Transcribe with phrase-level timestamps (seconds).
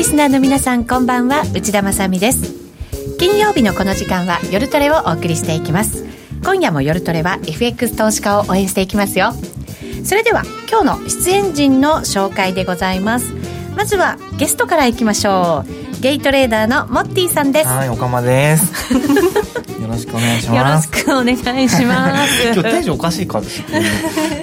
[0.00, 1.42] リスナーの皆さんこんばんは。
[1.54, 2.54] 内田まさです。
[3.18, 6.06] 金曜日のこの時間は夜トレをお送りしていきます。
[6.42, 9.34] 今夜も夜トレは FX 投資家を応援していきますよ。
[10.02, 13.34] それでは今日の出演陣の紹介でございます。
[13.76, 15.66] まずはゲストからいきましょ
[15.98, 16.00] う。
[16.00, 17.68] ゲイトレーダーのモッティさんです。
[17.68, 18.94] はいおかまです。
[19.82, 20.88] よろしくお願いします。
[20.88, 22.42] よろしくお願いします。
[22.54, 23.62] 今日テンションおかしいか私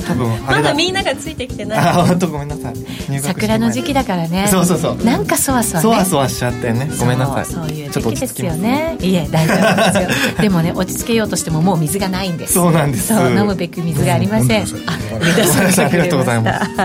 [0.07, 1.79] 多分まだみんながついてきてない。
[1.79, 3.20] あ本当ごめんなさい。
[3.20, 4.47] 桜の時期だからね。
[4.49, 5.03] そうそうそう。
[5.03, 6.89] なんかそわそわ、ね、そわそわしちゃってね。
[6.99, 7.45] ごめんなさい。
[7.45, 8.97] そういう時期ですよね。
[9.02, 10.41] いえ大丈夫ですよ。
[10.41, 12.53] でもね落ち着けようとしてももう水がないんです。
[12.53, 13.07] そうなんです。
[13.07, 16.77] そう飲むべく水がありません、うん、あありがとうございます。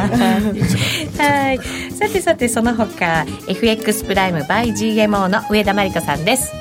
[1.21, 1.59] はい
[1.95, 6.53] さてさてその他 FX プライム by GMO の上田真理子さんです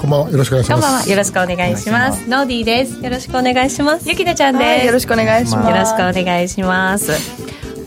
[0.00, 0.30] こんばんは。
[0.30, 0.82] よろしくお願いします。
[0.82, 1.06] こんばんは。
[1.06, 2.28] よろしくお願いします。
[2.28, 3.04] ノーディーです。
[3.04, 4.08] よろしくお願いします。
[4.08, 5.68] ゆきなちゃんです、よろしくお願いします。
[5.68, 7.12] よろしくお願いします。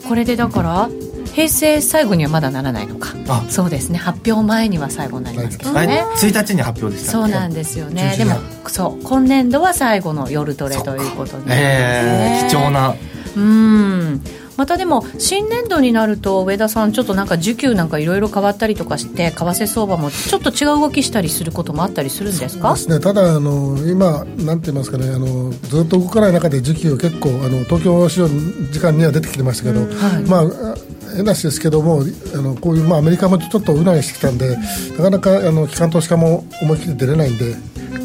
[0.07, 0.89] これでだから
[1.33, 3.13] 平成最後にはまだならないのか。
[3.49, 3.97] そうですね。
[3.97, 6.05] 発表前には最後になりますけどね。
[6.17, 8.13] 1日に発表でしたそうなんですよね。
[8.15, 8.35] でも
[8.67, 9.03] そう。
[9.03, 12.95] 今年度は最後の夜トレということになりますね、えー、貴重な。
[13.35, 14.21] うん
[14.57, 22.73] またでも新年度になると上田さんちょっとなんか需給なんかいろいろ変わったりとかして為替相場もちょっと違う動きしたりすることもあったりするんですか？
[22.73, 22.99] ですね。
[22.99, 30.75] ただあの今なんて言いますかねあのずっと動かない中で需給結構あの東京市場時間には出てきてましたけど、うんはい、まあ
[31.15, 32.01] 変なしですけども
[32.33, 34.57] あのこういう、まあ、アメリカもちょっとうなりしてきたんで
[34.97, 37.55] なかなかあの機関投資家も思い切って出れないんで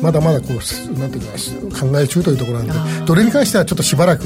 [0.02, 4.24] まだまだこうなんていうか考え中というところなんでどれに関してはちょっとしばらく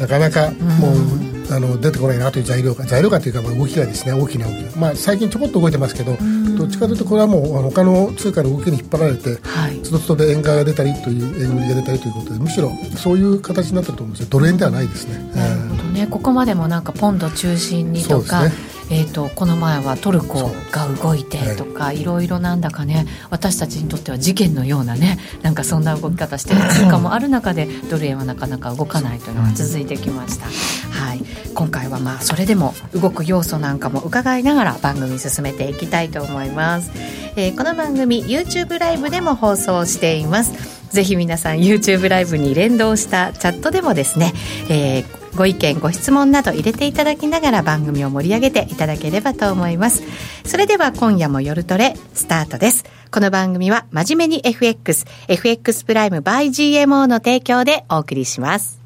[0.00, 4.78] なかなかもう、あの出てこないなという材料が材料がというかまあ動きがですね大きな動き。
[4.78, 6.16] まあ、最近ちょこっと動いてますけど、
[6.56, 14.28] どっちかというとこれはもう他の通貨の動きに引っ張られて、はい、つどつどで円買いが出たりという円売りが出たりということでむしろそういう形になってると思うんですよ。
[14.30, 15.18] ドル円ではないですね。
[15.34, 18.52] なるほどね、ここまでもなんかポンド中心にとか、ね、
[18.94, 30.44] えーと、この前はトルコが動いてとか、はい、いろいろなんだかね私たちにとっては事件のようなねなんかそんな動き方してる通貨もある中でドル円はなかなか動かないというのが続いてきました。
[30.90, 31.20] はい、
[31.54, 36.90] 今回はまあそれでも動く要素なんかも伺いながら番組進めていきたいと思います、
[37.36, 40.52] えー、この番組 YouTube ライブでも放送しています。
[40.90, 44.34] ぜひ皆さん YouTube ライブに連動したチャットでもですね、
[44.68, 50.02] えー、ご意見ご質問など入れていただきながら番組を盛り上げていただければと思います。
[50.44, 52.84] それでは今夜も夜トレスタートです。
[53.10, 58.80] この番組は真面目に FX FX プライム by GMO の提供でお送りします。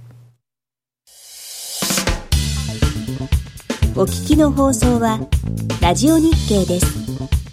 [3.97, 5.21] お聞きの放送は
[5.81, 7.46] ラジオ日経です。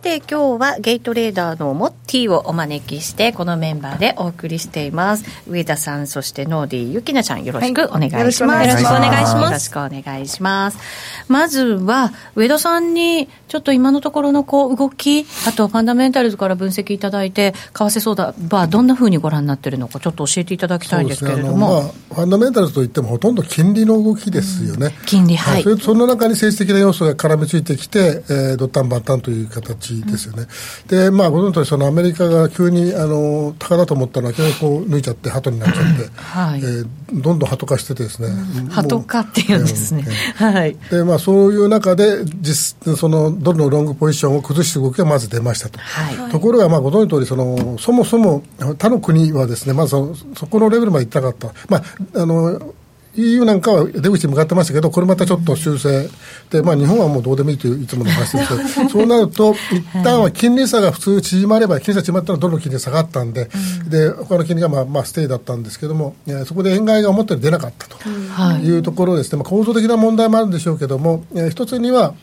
[0.00, 5.24] て今日はゲイトレーダーのモッティをお招きしてこのメンバーでお送りしています。
[5.48, 9.44] 上田さんそしてノーディーゆきなちゃんよろしくお願いします、はい、よろしくお願いします。
[9.44, 10.78] よろしくお願いします
[11.28, 25.62] まずは上田さんにちょっと今のところのこう動きあとファンダメンタルズから分析いただいて為替相場はどんなふうにご覧になっているのかちょっと教えていただきたいんですけれども、ね、まあ、ファンダメンタルズといってもほとんど金利の動きですよね、うん、金利はい。
[25.62, 30.48] そその中に政治的な要素が絡みついてきて、えー、ドッタンバッタンという形ですよね、うん
[30.86, 36.88] で、まあ、ご存知のそのアメリカが急にあの高だと思ったのは、急にこう抜いちゃって、鳩になっちゃって、はい、えー、
[37.22, 38.28] どんどん鳩化しててですね、
[38.70, 40.04] 鳩化っていうんですね、
[40.36, 40.76] はい。
[40.90, 52.74] でまあ、そういう中で実、そのドルのロングポジションを崩す動きがまず出ましたと、はい、ところが、まあ、ご存知の通りそのそもそも他の国はですね、まずそそこのレベルまでいったかった、まあ、あの
[53.20, 56.08] EU なんかは出口に向かってましたけど、これまたちょっと修正。
[56.50, 63.50] で、まあ、日本はもうどうでもいいといういつもの話ですけど、 そうなると、一旦は金利差が普通縮まれば、金利差縮まったらどの金利下がったんで、
[63.84, 66.14] うん、で他の金利がまあ、まあ、ステイだったんですけども、
[66.46, 68.08] そこで円買いが思ったより出なかったと
[68.64, 68.78] い。
[68.78, 72.14] うところですね、まあ、構造的な問題もあるんでしょうけども、一つには、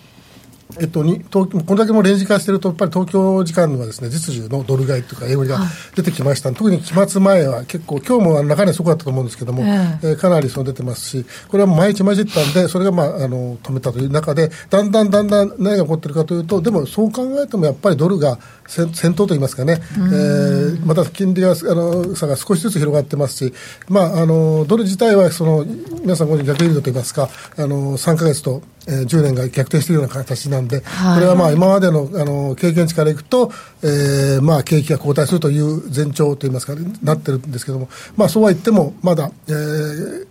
[0.80, 5.60] えっと、に東これだけもレンジ化してると、やっぱり東京時間はですね、実需のドル買いというか、英語が
[5.96, 18.38] 出てきました、はい、特に期末前は結構、今日も中値すごかったと思うんですけども、えー、えー、かなりその出てますし、これは毎日混じったんで、それが、まあ、あの止めたという中で、だんだんだんだん何が起こってるかというと、でもそう考えてもやっぱりドルが
[18.68, 23.54] 先頭といいますかね、えー、また金利があの差が少しずつ広がってますし、
[23.88, 25.66] まあ、あのドル自体はその
[26.02, 33.52] 皆さんご存じ逆イールドといいますか、あの3か月と、えー、10年が逆転しているような形なんで、はい、これはまあ今までのあの経験値からいくと、
[33.84, 36.74] えーまあ、景気が後退するという前兆といいますか、
[37.04, 40.28] なってるんですけども、まあ、そうは言っても、まだ、えー、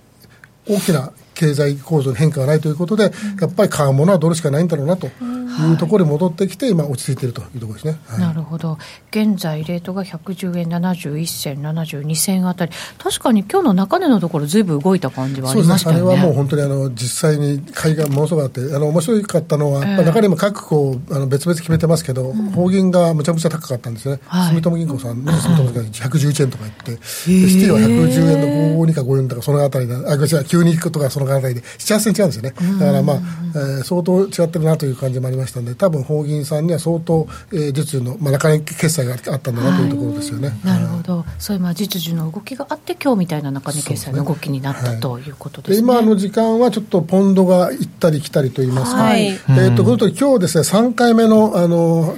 [0.68, 3.04] 大きな経済構造に変化がないということで、
[3.40, 5.72] やっぱり買うものはドルしかないんだろうなとい。
[5.72, 8.78] うところに戻ってきて、今、落ち着いているというところですね、はい、なるほど、
[9.10, 16.12] 現在、レートが110円71銭、72銭あたり、確かに今日の中値のところ、ずいぶん動いた感じはありましたよね、ね。
[16.12, 33.16] あれはもう本当にあの実際に買いがものすごくあって、あの面白かったのは、やっぱ中にも各こうあの別々決めてますけど、法銀がむちゃむちゃ高かったんですね、はい、住友銀行さんの住友銀行111円とか言って、シティは110円の52か54とか、そのあたりで、あ、違う、92とかそのあたりで、7、8銭違うんですよね、だからまあ、
[33.54, 40.58] えー、相当違ってるなという感じもありましたので、多分法銀さんには相当、えー、実需の、まあ、中値決済があったんだなというところですよね。
[40.64, 52.16] なるほど、そういうまあ実需の動きがあって、今日みたいな中値決済の動きになった、ね、ということです、ね、今の時間はちょっとポンドが行ったり来たりといいますか、はい、えー、とこのと今日ですね、3回目のあの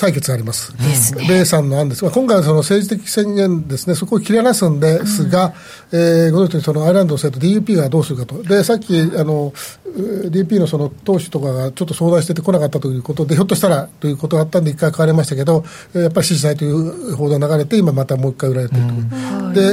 [0.00, 0.72] 採決があります。
[0.76, 1.26] ですね。
[1.28, 5.52] 米さんの案ですが、今回はその政治的宣言ですね、そこを切り離すんですが、
[5.90, 8.42] うん、えー、ご存知にそのアイランド政と DUP がどうするかと。
[8.42, 9.52] で、さっき、あの、
[9.94, 19.64] DP のその党首とかがちょっと相談しててこなかったということで、ひょっとしたらということがあったんで、一回変わりましたけど、やっぱり支持しないという報道が流れて、今またもう一回売られていると、うん、で、え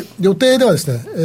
[0.00, 1.18] ー、予定ではですね、え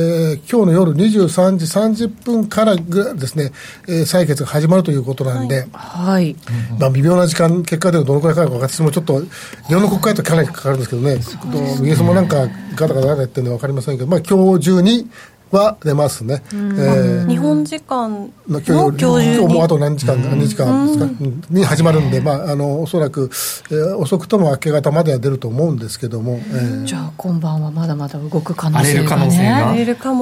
[0.44, 3.52] ー、今日の夜23時30分からですね、
[3.88, 6.36] えー、採決が始まるということなんで、はい。
[6.80, 9.22] まあ、微妙な時間、結果でどのくらいかか、私もちょっと、
[9.68, 15.10] 日本の国会とかなりかかるんですけどね、イギリスもなんかガタガタガタやってるのは分かりませんけど、まあ、今日中に、
[15.56, 21.06] は出ますね、えー、日本時間の今日今日もあと何時間、うん、2時間ですか、
[21.50, 23.30] に始まるんで、まあ、あのおそらく、
[23.70, 29.68] えー、遅くとも明け方までは出ると思うんですけども、えー、じゃあ今晩はまだまだ動く可能性が、ね、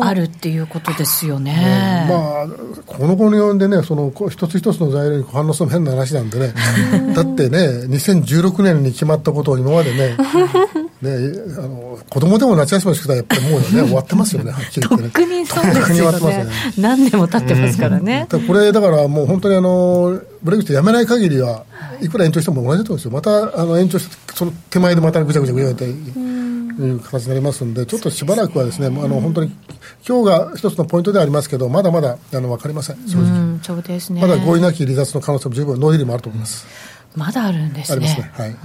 [0.04, 2.48] あるっていうことですよね、まあ
[2.86, 6.54] この後の要因でねその一つ一つの材料に反応するの変な話なんでね。
[7.16, 10.18] だってね2016年に決まったことを今までね
[11.02, 11.10] ね、
[11.58, 15.10] あの子供でも夏休みの宿題やっぱりもうね 終わってますよねはっきり言ってね。
[15.14, 16.44] 特にそうですよね。
[16.44, 16.52] ね。
[16.78, 21.64] 何年も経ってますからね、うん、これだからもう本当にあのブレグジットやめない限りは
[22.02, 22.08] い。
[22.08, 23.12] くら延長しても同じだと思うんですよ。
[23.12, 25.94] またあの延長してその手前でまたぐちゃぐちゃぐちゃぐちゃい
[26.90, 29.52] う形になりますのでちょっとしばらくはですねあの本当に
[30.08, 36.66] 今日が一つのポイントではありますけどまだまだあの分かりません正直、そうですねまだ合意なき離脱の可能性も十分ノーディルもあると思います、
[37.16, 38.56] まだあるんですねありますねはい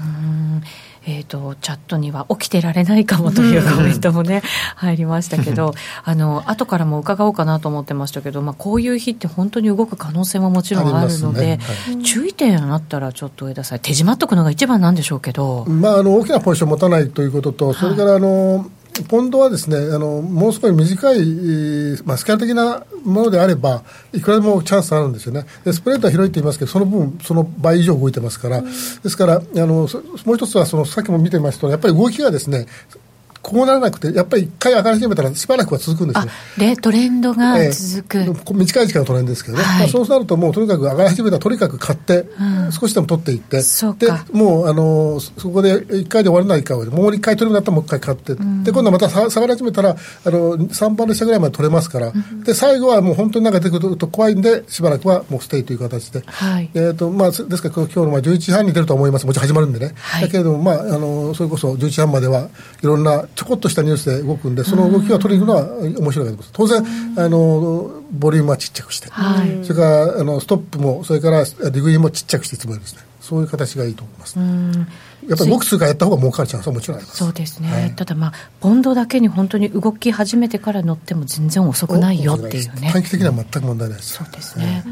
[1.08, 4.43] えーと、チャットには起きてられないかもというコメントもね、
[4.75, 5.73] 入りましたけど、
[6.05, 11.58] あの後からも伺おうかなと思ってましたけど、まあ、こういう日って本当に動く可能性ももちろんあるので、ね。
[11.87, 18.67] はい、注意点あったら、ちょっと上田さん、手締まっとくのが一番なんでしょうけど、まあ、あの大きなポジションを持たないということと、それからあの、はい
[19.05, 25.45] ポンドはですねあのもう少し短い、まあ、スキャン的なものであればいくらでもチャンスあるんですよね。
[25.65, 28.69] でスプレートは広いって言いますけどその分その倍以上動いてますから、で
[29.09, 29.87] すからあのもう
[30.37, 32.67] 一つはそのさっきも見てましたとやっぱり動きがですね
[33.47, 36.33] こうならなくて、やっぱり一回上がり始めたらしばらくは続くんですね。
[36.75, 38.19] で、トレンドが続く。
[38.19, 39.62] えー、短い時間のトレンドですけどね。
[39.62, 56.25] はい、まあ、そうなるともうとにかく上がり始めたらとにかく買って、うん、少しでも取っていって、で、もう、あの、そこで一回で終わらないかもう一回取れるんだったらもう一回買って、うん、で、今度はまた下がり始めたら、あの、3番で下ぐらいまで取れますから、うん、で、最後はもう本当になんか出てくると怖いんで、しばらくはもうステイという形で。
[56.26, 59.26] はい、えっ、ー、と、まあ、ですから今日のまあ11時半に出ると思います。
[59.26, 59.93] もちろん始まるんでね。
[59.97, 62.49] はい、だけれども、まあ、あの、それこそ11時半までは
[62.83, 66.50] いろんなちょこっとしたニュースで動くんで、その動きは取りに行くのは面白いと思います。
[66.52, 66.85] 当然、
[67.16, 73.02] あの、ボリュームはちっちゃくして、はい、それからあのストップも、それから degree もちっちゃくしてつもりですね。
[73.21, 74.38] そういう形がいいと思います。
[75.28, 77.19] やっぱり動く通貨やった方が儲かるチャンスはもちろんあります。
[77.19, 82.90] そうですね、はい、ただ、まあ、ポンドだけに本当に動き始めてから乗っても全然遅くないよっていうね。
[82.93, 84.14] 短期的には全く問題ないです。
[84.14, 84.85] そうですね、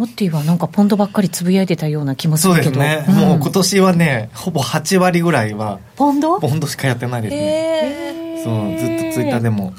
[0.00, 2.64] もってぃはなんかポンドばっかりつぶやいてたような気もするけど。
[2.64, 6.40] そうですね、うん、もう今年はねほぼ8割ぐらいはポンド？
[6.40, 9.74] ポンドしかやってないですね、そうずっとツイッターでも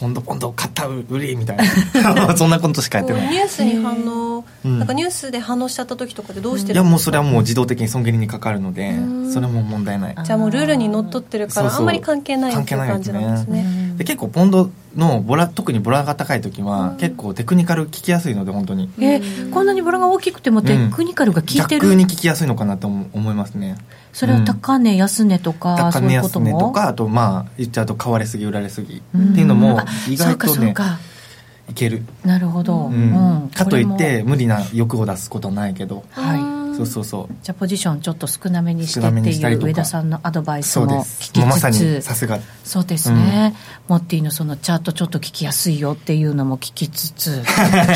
[0.00, 2.34] ポンドポンド買った売りみたいな。
[2.36, 3.28] そんなことしかやってない。
[3.28, 8.92] ニュースに反応、なんかニュースで反応しちゃった時とかでどうしてるいやもうそれはもう自動的に損切りにかかるので
[9.32, 10.16] それも問題ない。
[10.24, 13.94] じゃあもうルールにのっとってるからあんまり関係ないっていう感じなんですね。
[13.98, 18.90] で結構ポンドのボラ特にボラが高い時は、結構テクニカル効きやすいので本当に。
[18.98, 23.76] えーこんなにボラが大きくてもテクニカルが効いてる、逆に効きやすいのかなと思思いますね。
[24.12, 26.46] それは高値安値とか、高値そういうことも？
[26.46, 30.74] 安値とかあとまあ言っちゃうと買われすぎ売られすぎっていうのもあ意外とね
[31.68, 33.44] いける、なるほど、ううん。
[33.46, 36.04] んかといって無理な欲を出すことはないけど。
[36.10, 37.34] はいそうそうそう。
[37.42, 41.30] じゃあポジションちょっと少なめにしてっていう上田さんのアドバイスもす。
[41.30, 42.38] 聞きもうまさにつつさすが。
[42.64, 43.54] そうですね、
[43.88, 47.42] モッティのそのチャートちょっと聞きやすいよっていうのも聞きつつ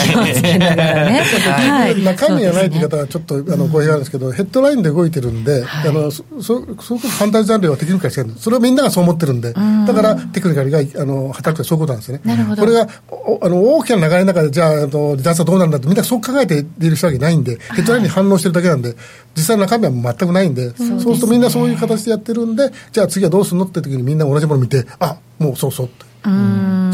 [0.06, 2.02] 気をつけながらね、はい。
[2.02, 5.90] 中身がないという方はちょっとあのご批判なんですけど、ヘッドラインで動いてるんで、はい。
[5.90, 8.36] あのそそそういうこと反対残量はテクニカルしかない。
[8.38, 12.22] それはみんながそう思ってるんで、だからテクニカルがあの働くとそういうことなんですよね。
[12.24, 12.62] なるほど。
[12.62, 18.94] これがおあの大きな流れの中で、じゃああの離脱はどうなんだって、みんなそう考えている人わけないんで、ヘッドラインに反応してるだけなんで、
[19.34, 26.06] 実際の中身は全くないんで、そうするとみんなそういう形でやってるんで、じゃあ次はどうするのって時にみんな同じもの見て、あもうそうそうって。
[26.24, 26.28] じ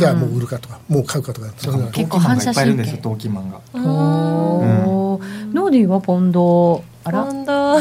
[0.06, 3.60] ゃあもう売るかとか、もう買うかとか、そういうのが結構同期マンがいっぱいいるんですよ反射神同期マンが。
[3.74, 5.54] おー。
[5.54, 7.24] ノーディーはポンドあら？
[7.24, 7.78] ポンド。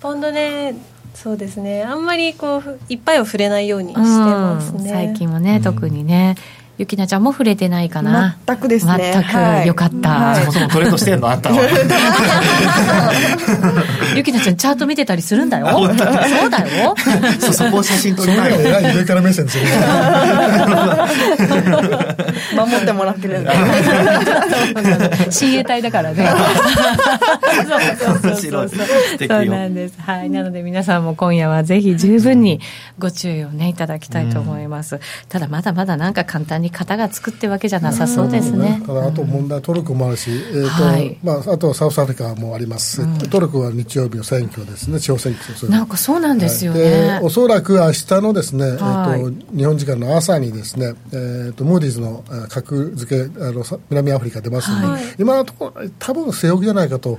[0.00, 0.74] ポンドね
[1.14, 1.84] そうですね。
[1.84, 6.36] あんまりこうふいっぱいを触れないようにしてますね、うん最近はね特にね、
[6.80, 8.38] ゆきなちゃんも触れてないかな。
[8.46, 9.12] 全くですね。
[9.12, 10.40] 全く、はいよかった、はい。
[10.40, 11.28] そもそもトレードしてんの？
[11.28, 11.60] あんたは。
[14.16, 15.68] ゆきなちゃんチャート見てたりするんだよ。
[15.68, 16.94] そうだよ。
[17.38, 19.70] そうそこを写真撮りたい上から目線ですよね。
[22.56, 23.50] 守ってもらってるんで
[25.30, 26.26] 親衛隊だからね
[27.66, 32.60] そうそうそうそう素敵そうよなんですはいなので皆さんも今夜はぜひ十分に
[32.98, 41.18] ご注意をねいただきたいと思います、ただまだまだなんか簡単に型がつくってわけじゃなさそうですね、ただあと問題、トルコもあるし、えーとはい。
[41.22, 46.78] まあ、あとはサウスアフリカもあります、トルコは日曜日の選挙ですね、地方選挙なんかそうなんですよは
[47.22, 47.24] い。
[47.24, 55.02] おそらく明日のですね、はいえー、と日本時間の朝にですね、えー、とムーディーズのえー格付けあのさ南アフリカ出ますので、はい。
[55.18, 57.18] 今のところ多分据え置きじゃないかと、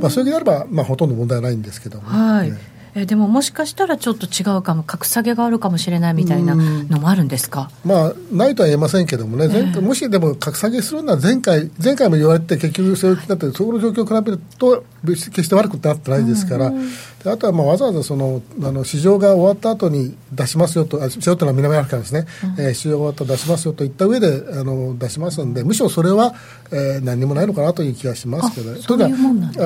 [0.00, 16.76] まあ、そういう気であれば、まあ、ほとんど問題はないんですけども、はい、ねえでももしかしたらちょっと違うかも格下げがあるかもしれないみたいなのもあるんですか、まあ、ないとは言えませんけどもね、前回もしでも格下げするのは前回、前回も言われて、結局、そういう気になって、そこの状況を比べると、決して悪くなってないですから、で
[17.24, 22.26] あとはまあわざわざそのあの市場が終わった後に出しますよと、あ市場というのは南アフリカですね、
[22.58, 26.34] えー市場が終わったら出しますよと言った上であの出しますんで、むしろそれは、
[26.72, 28.72] えー何にもないのかなという気がしますけど。
[28.72, 29.04] ね、というか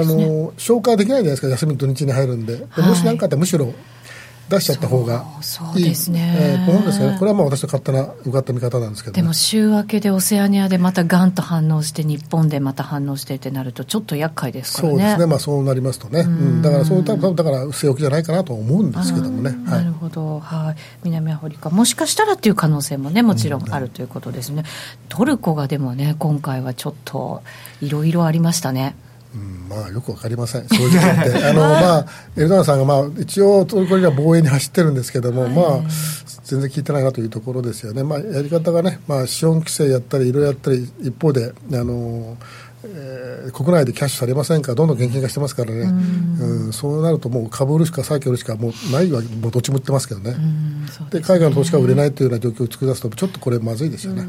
[0.00, 3.72] あの消化できないじゃないですか、休み土日に入るんで、でもし何かあって、むしろ
[4.48, 5.24] 出しちゃった方が
[5.76, 6.34] いいですね。
[6.38, 7.18] えーですよね。
[7.18, 14.94] これはまあ私の勝手なうがった見方なんですけどね、でも週明けでオセアニアでまたガンと反応して日本でまた反応してってなるとちょっと厄介ですからね。
[14.94, 16.62] そうですね、まあ、そうなりますとね、うん。
[16.62, 24.64] だからそう多分だから据え置きじゃないかなと思うんですけどもね、はないるほど、はい、南アフリカ、もしかしたらっていう可能性もね、もちろんあるということですね、
[25.08, 27.42] トルコがでもね、今回はちょっと
[27.80, 28.94] いろいろありましたね。
[29.36, 35.80] うんまあ、よくわかりません、正直言って、 あのまあ、エルドアンさんが、まあ、一応、トルコには防衛に走ってるんですけども、まあ、
[36.44, 42.36] 全然聞いてないなというところですよね、まあ、やり方がね、まあ、資本規制やったり、いろいろやったり、一方で、あの
[42.84, 46.72] えー国内でキャッシュされませんから、どんどん現金化してますからね、うん。
[46.72, 50.36] そうなると、もう株売るしか債券売るしかもうないわけ、もうどっちも売ってますけどね。
[51.10, 54.22] で海外の投資家が売れないというような状況を作り出すと、ちょっとこれ、まずいですよね。
[54.22, 54.28] ね。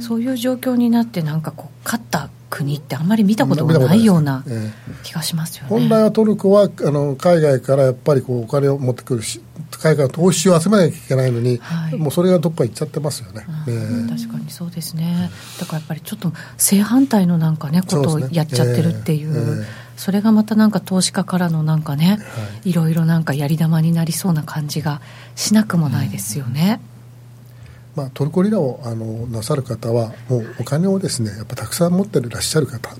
[0.00, 4.92] そういう状況になって、なんかこう、勝った国ってあんまり見たことがないようなええ。
[5.02, 5.68] 気がしますよね。
[5.68, 11.96] 本来はトルコはあの海外からやっぱりこうお金を持ってくるし、海外の投資を集めなきゃいけないのに、はい。
[11.96, 13.46] もうそれがどっか行っちゃってますよね。
[13.66, 15.30] うんね確かにそうですね。
[15.60, 19.60] だからやっぱりちょっと正反対のなんかねことをやっちゃってるっていうええ。
[19.60, 25.02] ええそれがまたなんか投資家からのなんかね、、はいろいろなんかやり玉になりそうな感じが
[25.34, 26.80] しなくもないですよね、
[27.96, 32.90] まあ、トルコリラをあのなさる方は、もうお金をですねやっぱたくさん持っていらっしゃる方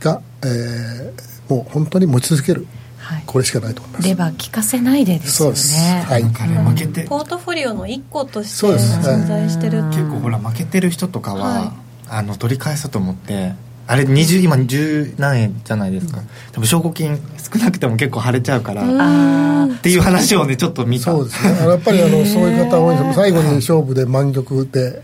[0.00, 2.66] が、えーもう本当に持ち続ける、
[2.96, 4.08] はい、これしかないと思います。
[4.08, 5.50] レバー効かせないでですよね。
[5.50, 6.06] そうです。
[6.06, 6.22] はい。
[6.22, 7.04] 負けて。
[7.04, 9.82] ポートフォリオの一個として存在してる。
[9.88, 11.82] 結構ほら負けてる人とかは、はい。
[12.12, 13.54] あの取り返そうと思って
[13.86, 16.20] あれ20今10何円じゃないですか、
[16.52, 17.18] 多分証拠金
[17.52, 21.12] 少なくても結構腫れちゃうから、あっていう話をねちょっと見た。
[21.12, 21.58] そうですね。
[21.68, 25.02] やっぱりあのそういう方多いです最後に勝負で満玉で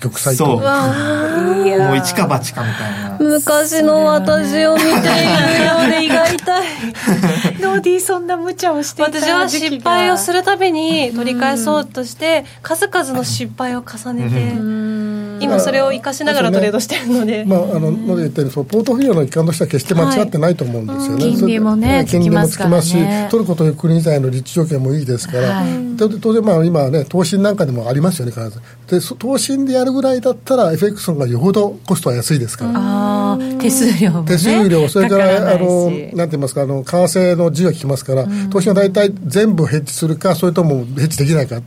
[0.00, 0.60] 玉砕そう。
[0.60, 1.84] と。
[1.84, 3.16] もう一か八かみたいな。
[3.18, 5.02] 昔の私を見ているよ
[5.86, 6.66] うで胃が痛い。
[7.58, 14.54] ー ノーディーそんな無茶をしていた私は失敗をするたびに取り返そうとして数々の失敗を重ねて
[15.44, 28.60] 今それを生かしながらトレードしてるので、まあ、あのので言ったようにそのポートフォリオの一環としては決して間違ってないと思うんですよね、はい、金利もね金利もつきますし、ね、トルコという国以の立地条件もいいですから、はい、当然、まあ、今ね、投資なんかでもありますよね、必ず。
[28.88, 32.72] で、投資でやるぐらいだったら、FX の方がよほどコストは安いですから。
[32.74, 41.60] あ手数料も、ね、手数料、それから、あの、なんて言いますか、あの、為替の自由が効きますから、投資は大体全部ヘッジするか、それともヘッジできないか。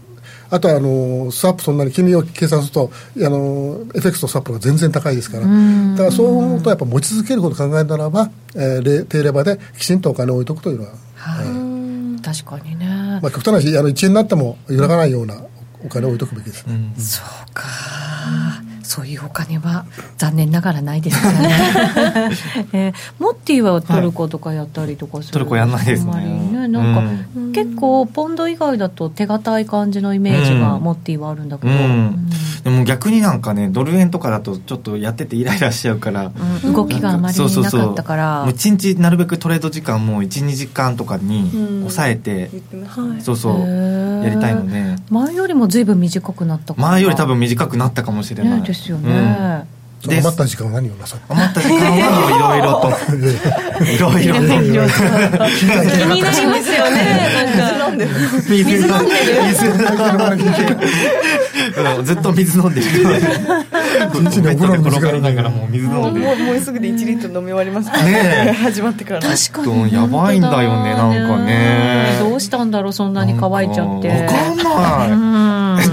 [0.49, 2.91] あとはあのスワップそんなに金利を計算すると
[3.25, 5.43] あの FX とスワップが全然高いですから。
[5.43, 5.49] だ
[5.97, 12.85] からそう思うとやっぱ持ち続けることを考えならば、えー、低レバーできちんとお金を置いとくというのは、はい、えー、確かにね、
[13.21, 15.41] まあ、極端な話あの1円になっても揺らがないような
[15.83, 16.65] お金を置いとくべきです。
[16.67, 17.63] ね、うん、そうか
[18.87, 19.85] そういうお金は
[20.17, 21.49] 残念ながらないですからね、
[22.71, 26.47] えー、モッティはトルコとかやったりとかする、はい、トルコやんないですね。
[26.51, 26.67] ね。
[26.69, 27.03] なんか、
[27.35, 31.79] うん、結構ポンド以外だと手堅い感じのイメージがモッティはあるんだけど、うん。
[31.79, 32.29] うん、
[32.63, 36.31] でも逆になんかねドル円とかだとちょっとやっててイライラしちゃうから、
[36.63, 38.43] 動きがあまりなかったから。
[38.45, 41.51] そう1日なるべくトレード時間も12時間とかに
[41.81, 42.49] 抑えて、
[43.19, 44.17] そうそう。
[44.23, 49.13] やりたいので前よりも随分短くなった前より多分短くなったかもしれない、ねですよね、う
[50.07, 51.97] ん、余った時間は何をなさ余った時間は？
[52.29, 52.89] いろいろと
[53.83, 54.49] いろいろと
[55.57, 55.81] 気にな
[56.15, 56.97] りますよね。
[57.47, 58.11] 水飲んでる。
[58.63, 59.13] 水飲んで
[61.97, 62.03] る。
[62.03, 62.87] ずっと水飲んでる。
[63.97, 75.85] 一日にお風呂転がりながらもう水飲んでもうもうすぐで1リットル飲み終わりますね始まってから確かにやばいんだよねなんかねどうしたんだろうそんなに乾いちゃって分かんない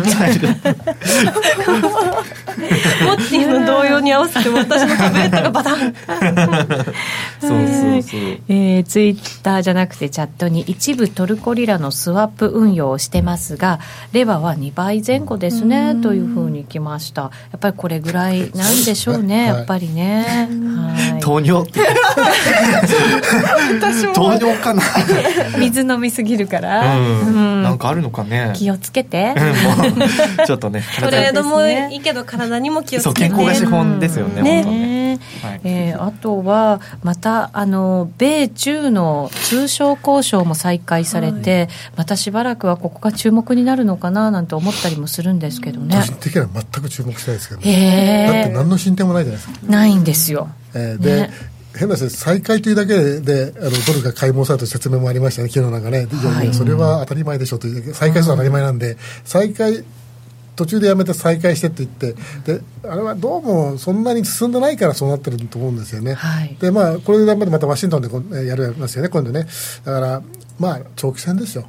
[4.05, 5.95] に合わせて私のタブレットがバタン。
[7.41, 13.81] そうそうそう、えー、ツイッターじゃなくてチャットに一部トルコリラのスワップ運用をしてますが
[14.13, 17.23] レバは2倍前後ですねというふうにきました。
[17.23, 21.81] やっぱりこれぐらいなんでしょうね、やっぱりね、はい、糖尿って。
[24.15, 24.83] 糖尿かな。
[25.59, 27.01] 水飲みすぎるから、う
[27.31, 27.63] ん。
[27.63, 28.53] なんかあるのかね。
[28.57, 29.35] 気をつけて、
[30.47, 30.83] ちょっとね。
[31.01, 33.21] トレードもいいけど体にも気をつけて。
[33.29, 34.65] 健康が資本ですよね、ね。
[34.65, 45.97] ね、はい、えー、あとはまたあの米中の通商交渉も再開されて、はい、またしばらくはここが注目になるのかななんて思ったりもするんですけどね。
[45.97, 49.67] 個人的には全く注目しないですけど、ね、だって何の進展もないじゃないですか。
[49.67, 51.31] ないんですよ、えー、で、ね。
[51.77, 59.85] 変な話再開というだけであのドルが買い戻された説明もありましたね、昨日なんかね、いやいや、それは当たり前でしょという、再開するのは当たり前なんで、再開
[60.57, 69.47] 途中でやめて再開してって言ってであれはどうもそんなに進んでないからそうなってると思うんですよね、はい、でまあこれでまたワシントンでやるますよね今度ね。
[69.85, 70.23] だから
[70.59, 71.67] まあ長期戦ですよ。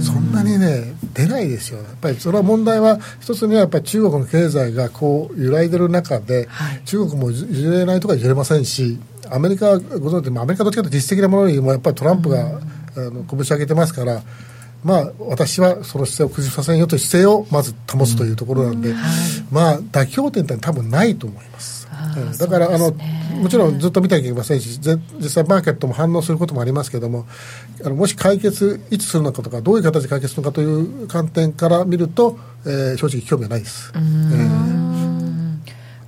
[0.00, 1.78] そんなにね出ないですよ。
[1.78, 8.98] やっぱりそれは問題は一つにはやっぱり中国の経済がこう揺らいでる中で、はい、中国も譲れないとか譲れませんし
[9.30, 12.60] アメリカはご存知アメリカどっちかというと実質的なものよりもやっぱりトランプが、
[12.96, 14.22] あの拳上げてますから
[14.84, 18.96] まあ、私はその姿勢を崩させんよという姿勢をまず保つというところなんで、うん。
[18.96, 19.12] はい、
[19.50, 21.82] まあ、妥協点って多分ないと思います。
[22.38, 22.92] だから、ね、あの
[23.40, 27.26] もちろんずっと見なきゃいけませんし実際マーケットも反応することもありますけれども
[27.84, 33.92] あのもし解決いつするのかとかどういう形で解決するのかという観点から見ると、えー、正直興味はないです。
[33.94, 34.81] えー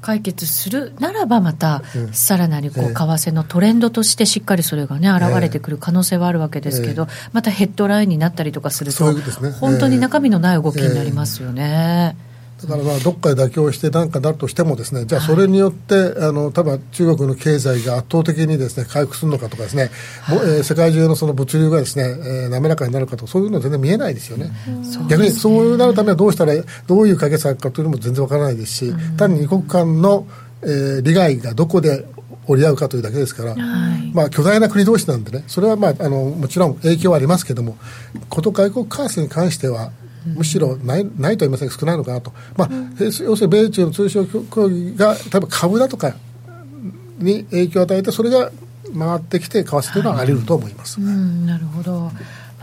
[0.04, 9.14] 解決するならばまた、さらなりこう為替のトレンドとしてしっかりそれがね現れてくる可能性はあるわけですけど、またヘッドラインになったりとかすると
[9.60, 12.16] 本当に中身のない動きになりますよね。
[12.64, 19.90] だからまあどっかで妥協して何かなるとしてもですねじゃあそれによって、はい、あの多分中国の経済が圧倒的にですね回復するのかとかですね、
[20.22, 24.50] はい、えー、世界中のその物流がですね、えー、滑らかになるかとかそういうのは全然見えないですよね、
[25.08, 26.54] 逆にそうなるためにはどうしたら
[26.86, 30.26] どういう解決策かというのも全然わからないですし、うん、単に二国間の、
[30.62, 32.06] えー、利害がどこで
[32.46, 37.76] 折り合うかというだけですから、はい、まあ、巨大な国同士なんでね、それは、まあ、あのもちろん影響はありますけれども、
[38.28, 39.92] こと外国為替に関しては、
[40.26, 42.68] むしろないないと言いません少ないのかなと、まあ、
[43.00, 46.14] 要するに米中の通商協議が例えば株だとか
[47.18, 48.50] に影響を与えてそれが
[48.98, 51.14] 回ってきて為替というのはあり得ると思います、はい、
[51.46, 52.10] なるほど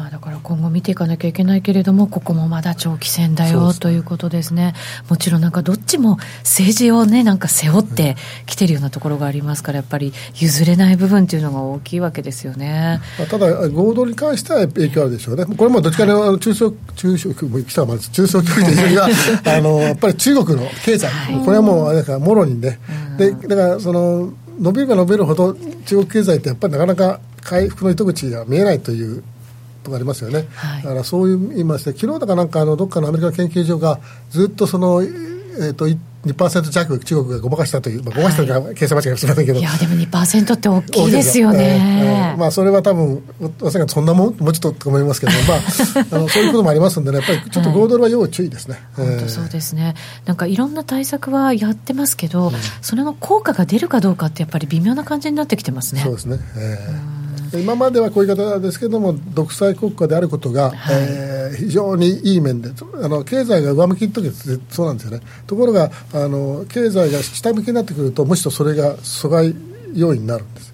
[0.01, 4.73] まあ、だから今後見ていかなきゃいけないけれどもここもまだ長期戦だよということですね。
[5.09, 8.15] もちろんなんかどっちも政治をねなんか背負って
[8.47, 15.45] きてるようなところがありますからやっぱり譲れない部分っていうのが大きいわけですよね、まあ、ただ合同に関しては影響あるでしょうね。
[15.45, 22.79] これもどっちかの中小中小来たまず中小企業というよりはあのやっぱり中国の経済、はい、これはもうあれだからもろにね、
[23.19, 29.23] でだからその伸びれば伸びるほど中国経済ってやっぱりなかなか回復の糸口が見えないという
[29.83, 42.33] とかありますよね、はい、だからそういう言いまして昨日だかなんかあのどっかのアメリカ研究所がずっとその、えーと、一2%弱中国がごまかしたという、まあ、ごまかしたというか、計算間違いしませんけど、いや、でも2%って大きいですよね。
[42.33, 43.23] えー、まあ、それは多分
[43.59, 45.57] まさかそんなもん、もうちょっとと思いますけど、まあ、
[46.17, 48.79] あのそういうこともありますんでね、やっぱりちょっと5ドルは要注意ですね。
[48.95, 56.01] はい、本当そうですね、なんかいろんな対策はやってますけど、うん、それの効果が出るかどうかって、やっぱり微妙な感じになってきてますね。
[56.03, 57.20] そうですね、えー
[57.53, 62.69] 今まではこういう方ですけれども、独裁国家であることが、はい、えー、非常にいい面で、
[63.01, 69.55] あの経済が上向きの時ってそうなんですよね、ところがあの、経済が下向きになってくると、むしろそれが阻害
[69.93, 70.73] 要因になるんです。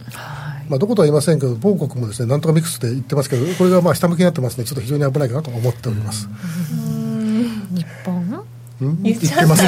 [0.69, 6.27] まあ、どことは言いませんけど、某国もですねなんとかミックスで言ってますけど、これがまあ下向きになってますので、ちょっと非常に危ないかなと思っております。
[7.73, 8.16] 日本
[8.79, 9.63] 言ってます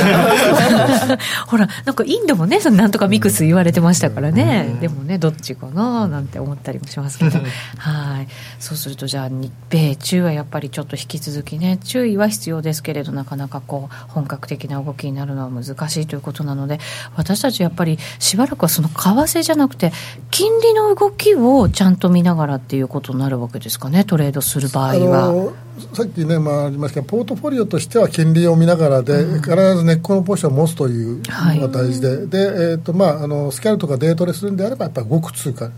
[1.47, 7.39] ほらなんかインドもねそのなんとかミックス言われてましたからね、でもねどっちかななんて思ったりもしますけど。
[7.77, 8.27] はい。
[8.59, 16.79] そうするとじゃあ日米中はやっぱりちょっと引き続きね注意は必要ですけれどなかなかこう本格的な動きになるのは難しいということなので
[17.15, 19.91] 私たちやっぱりしばらくはその為替じゃなくて
[20.31, 25.53] 金利の動きをちゃんと見ながらっていうことになるわけですかねトレードする場合は。
[25.93, 35.71] さっきね、まあ、ありましたけど、ポートフォリオとしては金利を見ながらで、うん、必ず根っこのポジションを持つというのが大事で、はい、でえーとまあ、あのスキャルとかデートレするんであれば、やっぱり動く通貨、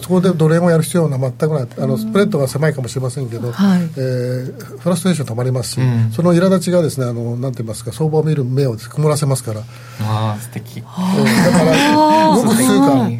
[0.00, 9.62] そこでドル円をやる必要は全くない、あのスプレッドが狭いかもしれませんけど、はい、えー、フラストレーションたまりますし、うん、その苛立ちがですねあのなんて言いますか、相場を見る目を曇らせますから、
[10.00, 12.66] あ素敵、えー、だから 動く通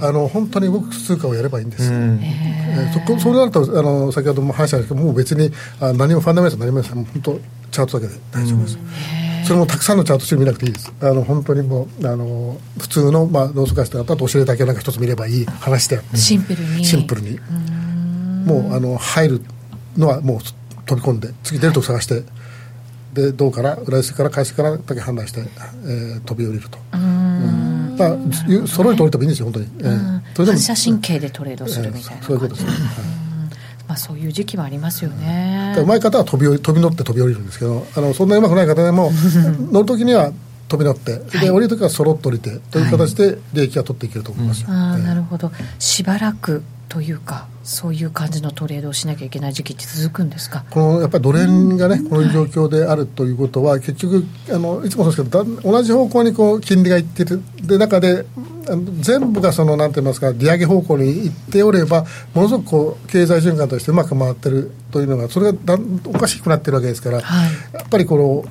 [0.00, 1.92] 貨あの、本当に動く通貨をやればいいんです。
[1.92, 2.20] うん。
[2.22, 7.38] えー、そこそうなるとあの先ほども話したんですけどもう別にあ何もファンダメンタル何も本当
[7.70, 8.78] チャートだけで大丈夫です、
[9.44, 10.92] それもたくさんのチャートして見なくていいです。
[11.00, 16.84] あの本当にもうあの普通の、まあ、ノースカストだとお尻だけなんか一つ見ればいい話でシンプルに。
[16.84, 17.38] シンプルに。
[18.46, 19.40] もうあの入る
[19.96, 20.38] のはもう
[20.86, 22.22] 飛び込んで次出るとこ探して
[23.14, 26.78] でどうから裏付から返すからだけ判断して、えー、飛び降りると。
[26.92, 27.96] うん。
[27.96, 29.66] まあ、揃えておいてもいいんですよ、本当に。
[29.78, 32.70] えー、それでも反射神経でトレードするみたいな、そういうことですね。
[33.94, 35.76] まあ、そういう時期はありますよね。
[35.78, 39.12] うまい方は飛び飛び乗って飛び降りるんですけど、あのそんなうまくない方でも
[39.70, 40.32] 乗るときには
[40.68, 45.52] 飛び乗って、で降りるときはそろっと降りてという形で利益は取っていけると思います、あなるほど。
[45.78, 50.64] しばらくというかそういう感じのトレードをしなきゃいけない時期って続くんですか？
[50.70, 57.42] このやっぱりドル円がね、この状況であるということは、結局あのいつもそうですけど同じ方向にこう金利がいってる。
[57.62, 58.26] で中で
[59.00, 68.44] 全部がそのなんて言いますか利上げ方向に行っておればものすごくこう経済循環としてうまく回ってるというのがそれがだおかしくなってるわけですから、はい、やっぱりこの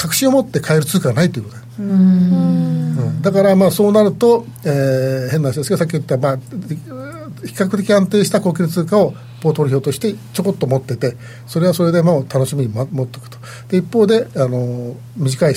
[0.00, 1.56] 確信を持って買える通貨がないということ。
[1.56, 1.66] です。
[1.78, 13.38] うん、だからまあそうなると、えー、変な話ですけどさっき言った、まあ、比較的安定した高級通貨をポートフォリオとしてちょこっと持っててそれはそれでも楽しみに持っておくと。
[13.68, 15.54] で一方であの短い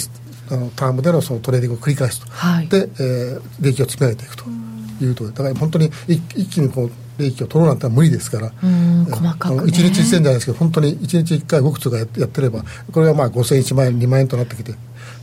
[0.52, 4.44] あのタームでのそのトレーディングを繰り返すと、はい、で、えー、利益を積み上げていくと
[5.02, 8.52] いうとだから本当に一気にこう利益を取ろうなんて無理ですから、
[9.10, 14.74] 細かく、ね、1日1銭じゃないですけど本当に1日1回動く通貨やってればこれがまあ5000円1万円2万円となってきて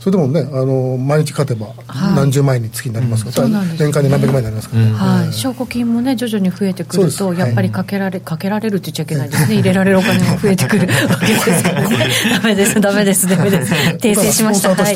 [0.01, 1.75] それでもねあの毎日勝てば
[2.15, 9.55] 何十万円に月になりますから、はい、年間に何百万円になりますから、ね、はい、証拠金もね徐々に増えてくるとやっぱりかけられかけられるって言っちゃいけないですね。
[9.55, 10.87] 入れられるお金も増えてくる。
[10.87, 13.73] わけですからねダメですダメですダメです。
[13.73, 14.73] 訂正しました。
[14.73, 14.95] はい。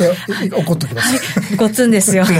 [0.51, 2.25] 怒っときます、はい、ごつんですよ。
[2.25, 2.33] そ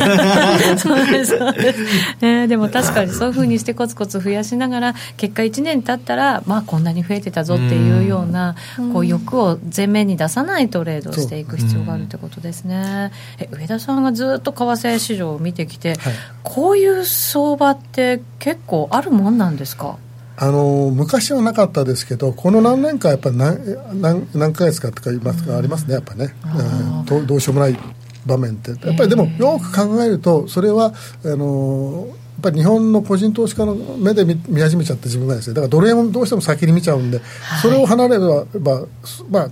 [0.92, 1.38] うです。
[1.38, 1.84] そうです、
[2.22, 8.56] ね、でも確かにそういうふうにしてコツコツ増やしながら結果1年経ったらまあこんなに増えてたぞっていうような
[8.92, 13.12] こう欲を前面に出さないトレードをしていく必要があるってことですね。
[13.40, 16.14] え上田さんがずっと為替市場を見てきて、はい、
[16.44, 19.98] こういう相場って結構あるもんなんですか？
[20.38, 23.58] あの昔はなかったですけど、この何年かやっぱり何
[24.02, 27.80] 何何ヶ月かとか言いますか、ありますね、やっぱね、えー、どうしようもない
[28.26, 35.54] 場面って、やっぱりでも、よく考えると、それはあのやっぱり日本の個人投資家の目で見見始めちゃって自分がですね。
[35.54, 38.20] だからドル円をどうしても先に見ちゃうんで、はい、それを離れれ
[38.60, 38.82] ば、
[39.30, 39.50] まあ、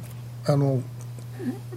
[0.51, 0.81] あの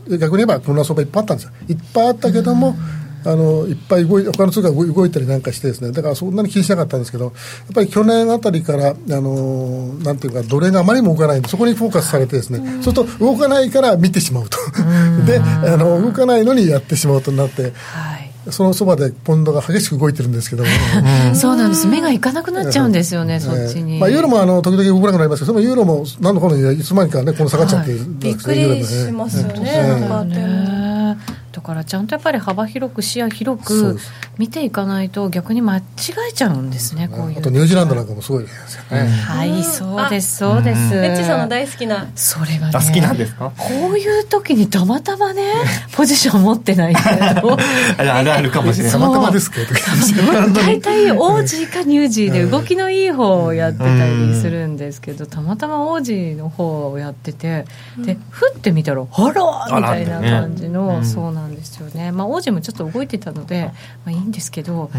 [0.09, 1.53] 逆に言えばこんな相場いっぱいあったんですよ。
[1.69, 2.77] いっぱいあったけども、
[3.25, 5.91] あのいっぱい動い他の通貨が動いたりなんかしてですね。
[5.91, 7.35] だからそんなに気にしなかったんですけどやっ
[7.75, 14.59] ぱり去年あたりからあのなんていうか奴隷があまりにも動かないんでそこにフォーカスされてですね、そうすると動かないから見てしまうと。
[15.27, 17.63] であの動かないのにやってしまうとなって。
[17.63, 17.69] は
[18.15, 18.16] い
[18.51, 20.71] そのそばでポンドが激しく動いてるんですけども、
[21.35, 23.99] そうなんです、目がいかなくなっちゃうんですよね、そっちに。
[23.99, 31.17] まあ、ユーロもあの時々動かなくなりますけど、そのユーロも何のこのいつまにかね、この下がっちゃって、びっくりしますよね、なんかでも。
[31.57, 33.99] だからちゃんとやっぱり幅広く視野広く
[34.37, 35.83] 見ていかないと逆に間違
[36.29, 37.39] えちゃうんですね、こういう。
[37.39, 40.95] あとニュージーランドなんかもすごいですよね、はいそうですそうです。
[40.95, 42.09] エッチさんの大好きな。
[42.15, 43.53] それがね好きなんですか？
[43.57, 45.51] こういう時にたまたまね
[45.97, 47.01] ポジション持ってないけ
[47.41, 47.57] ど。
[47.97, 48.93] あるあるかもしれない。
[48.93, 49.73] たまたまですけど
[50.53, 57.65] 大体オージーかニュージーで動きのいい方をやってたりするんですけどたまたまオージーの方をやってて
[57.97, 62.11] でふってみたらあらみたいな感じの、そうなんですよね。
[62.13, 63.71] まあオージーもちょっと動いてたので、
[64.05, 64.91] まあ、いいんですけど、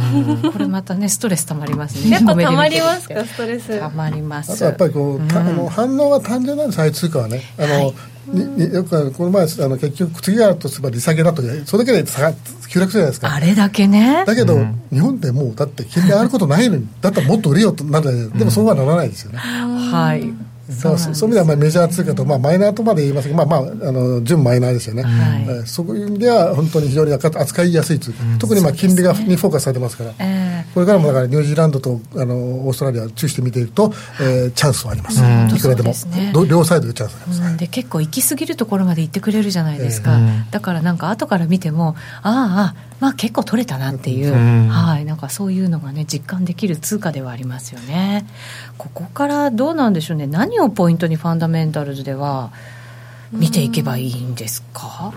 [0.54, 2.12] これまたねストレスたまりますね。
[2.16, 3.26] やっぱたまりますか？
[3.26, 3.80] ストレス。
[3.80, 4.54] たまります。
[4.54, 7.42] あとやっぱりこう、あの反応が単純なんです相通貨はね。
[7.58, 7.94] あの、
[8.28, 12.34] によくこの前あの結局次があるとすれば利下げだとそれだけで下が
[12.70, 13.34] 急落するじゃないですか。
[13.34, 14.26] あれだけね。
[14.26, 14.60] だけど、
[14.92, 20.34] 日本ってもうだって金利上がることないのにだったらもっと売れよとなるでもそうはならないですよね、はい
[20.70, 25.68] そうそういう意味ではまあメジャー通貨と、まあ、マイナーとまで言いますけど、まあまあ、あの純マイナーですよね、はい。
[25.68, 35.22] そういう意味では本当に非常に扱いやすい通貨、特にまあ金利がにフォーカスされてますから、えこれからもだからニュージーランドとあのオーストラリア注意して見ていると、えーチャンスはあります、
[35.56, 35.90] いくらでも。
[35.90, 36.32] ね。
[36.34, 40.18] ど両サイドでチャンスがあります、うん、で結構行き過ぎるところまで行ってくれるじゃないですか、
[40.52, 44.68] だからなんか後から見てもああまあ結構取れたなっていう、ん。
[44.70, 45.06] はい。
[45.06, 48.28] なんかそういうのがね実感できる通貨ではありますよね
[48.78, 50.28] ここからどうなんでしょうね。
[50.28, 52.52] 何をポイントにファンダメンタルズでは
[53.32, 55.14] 見ていけばいいんですか？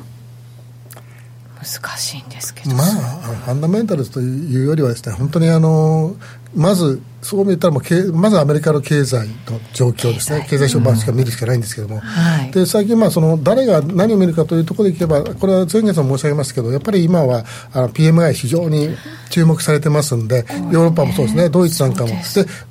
[1.63, 2.75] 難しいんですけど。
[2.75, 6.15] まあ、ファンダメンタルズというよりはですね、本当にあの
[6.55, 10.69] まず、そう見たらもうけ、まずアメリカの経済の状況ですね、経済。
[10.69, 12.51] 書版しか見るしかないんですけども、はい。
[12.51, 18.97] で最近、まあ、その誰が何を見るかというところでいけば、これは前月も申し上げましたけど、やっぱり今はあの PMI、非常に
[19.29, 22.15] 注目されてますんで、ヨーロッパもそうですね、ドイツなんかも、で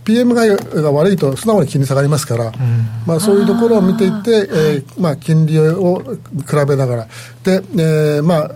[0.04, 2.52] PMI が悪いと素直に金利下がりますから、
[3.06, 7.08] まあ、そういうところを見ていって、えーまあ、金利を比べながら、
[7.44, 8.52] でえーまあ、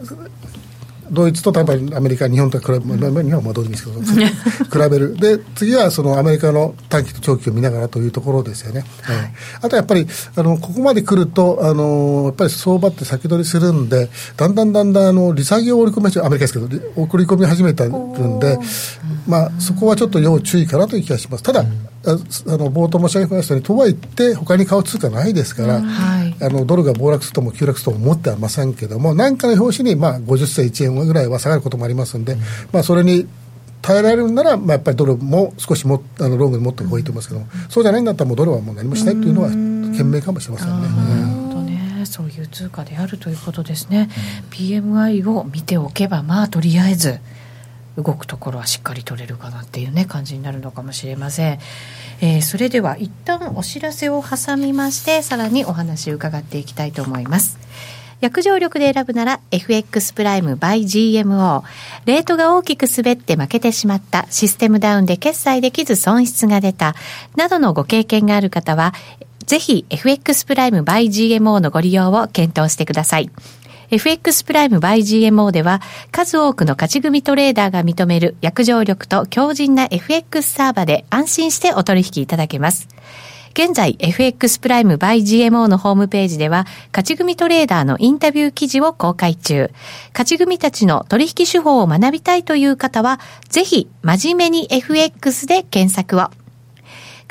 [1.13, 9.33] ドイツと多分アメリカ、日本と比べ、まあ、日本はまあどうでもいいですけど、 比べる、で次はそのアメリカの短期と長期を見ながらというところですよね、はい。
[9.61, 18.57] あとやっぱりあのここまで来るとあの、やっぱり相場って先取りするんで、だんだんだんだんあの利下げを織り込み始め、アメリカですけど、り送り込み始めたんで、
[19.27, 21.43] まあ、そこはちょっと要注意かなという気がします。
[21.43, 26.35] ただ、ああの冒頭申し上げましたように、とはいって、他に買う通貨ないですから、はい。
[26.41, 32.37] あのドルが暴落するとも急落するとも思ってはませんけども、何かの表紙に、まあ、50銭1円ぐらいは下がることもありますんで、
[32.71, 33.27] まあ、それに
[33.81, 41.43] 耐えられるなら、まあ、やっぱりドルも少しもあのロングに持っておいた方がいいと思いますけども、そうじゃないんだったら、もうドルはもう何もしないというのは、賢明かもしれませんね。
[42.05, 44.09] そういう通貨であるということですね、
[44.51, 47.19] PMI を見ておけばまあとりあえず
[47.97, 51.59] 動くところはしっかり取れるかなっていうね感じになるのかもしれません、
[52.21, 57.57] えーそれでは一旦お知らせを挟みましてさらにお話を伺っていきたいと思います
[58.23, 61.63] 約定力で選ぶなら FX プライム by GMO。
[62.05, 66.95] レートが大きく滑って負けてしまった、システムダウンで決済できず損失が出た、
[67.35, 68.93] などのご経験がある方は、
[69.45, 73.29] ぜひ FX プライム by GMO のご利用を検討してください。
[73.93, 75.79] FX プライム by GMO では
[76.11, 82.87] 数多くの勝ち組トレーダーが認める約定力と強靭な FX サーバで安心してお取引いただけます。
[83.51, 89.69] 現在 FX プライム by GMO のホームページでは勝ち組トレーダーのインタビュー記事を公開中。
[90.11, 96.31] 勝ち組たちの取引手法を学びたいという方はぜひ真面目に FX で検索を。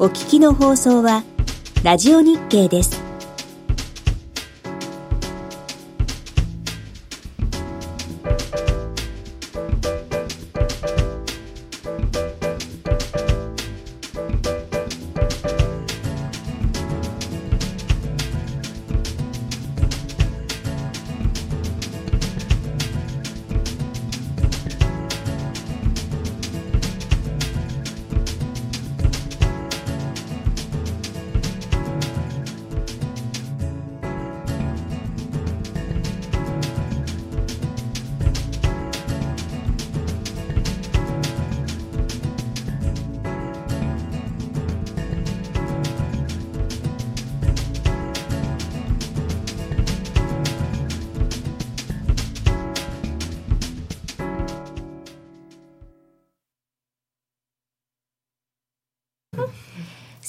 [0.00, 1.24] お聞きの放送は、
[1.82, 3.07] ラジオ日経です。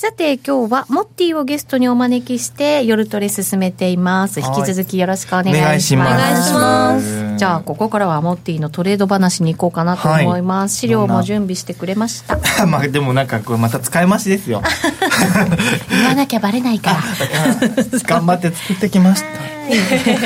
[0.01, 4.39] さて今日はモッティをゲストにお招きして夜トレ進めています。
[4.39, 6.13] 引き続きよろしくお願いします。
[6.13, 12.37] お願いしますじゃあここからはモッティのトレード話に行こうかなと思います、資料も準備してくれました。
[12.67, 14.61] まあでもなんかこれまた使い回しですよ。
[15.89, 16.97] 言わなきゃバレないから。
[18.03, 19.27] 頑張って作ってきました。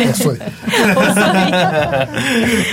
[0.09, 0.39] 遅い。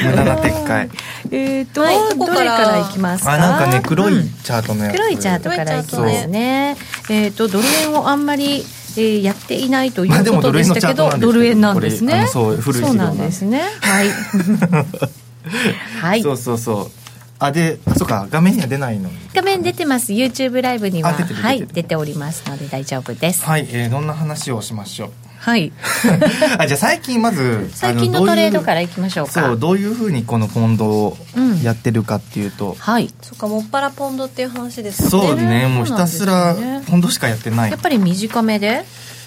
[0.05, 0.88] 無駄な撤回。
[1.31, 1.96] えっと、はい。
[2.18, 3.33] どれからいきますか？
[3.33, 4.94] あなんかね黒いチャートのやつ。
[4.94, 6.76] 黒いチャートからいきますね。
[7.11, 8.64] えっ、とドル円をあんまり
[8.96, 12.26] えーやっていないということでしたけど、ドル円なんですね。
[12.29, 13.62] そう古いそうなんですね。
[13.81, 14.09] はい。
[16.00, 16.22] はい。
[16.22, 16.90] そうそうそう。
[17.42, 19.14] あであそうか画面には出ないのに。
[19.35, 20.12] 画面出てます。
[20.12, 21.35] YouTube ライブにははい出て
[21.66, 21.68] る。
[21.72, 23.44] 出ておりますので大丈夫です。
[23.44, 25.72] はい、えー、どんな話をしましょうはい。
[26.59, 29.33] あじゃあ最近まず最近のトレードかららいきましょうか。
[29.33, 31.50] そうどういうふうにこのポンドをうん。
[31.62, 33.11] やってるかっていうと、はい。
[33.20, 35.29] そっかもっぱらポンドっていう話ですよね。
[35.29, 35.66] そうね。
[35.66, 37.70] もうひたすらポンドしかやってない。
[37.70, 38.85] やっぱり短めで？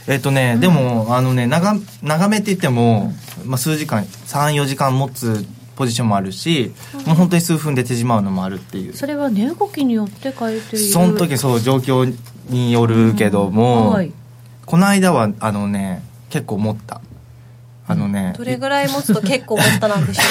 [0.07, 3.13] えっ、とね、でもあのね長長めって言っても、
[3.45, 5.45] まあ、数時間34時間持つ
[5.75, 6.73] ポジションもあるし、
[7.05, 8.95] もう本当に数分で手じまうのもあるっていう。
[8.95, 10.85] それは値動きによって変えている。
[10.85, 12.13] その時そう状況
[12.49, 14.11] によるけども、はい
[14.65, 17.01] この間はあのね結構持った。
[17.85, 20.23] あのね、どれぐらい持つと結構持ったなんでしょ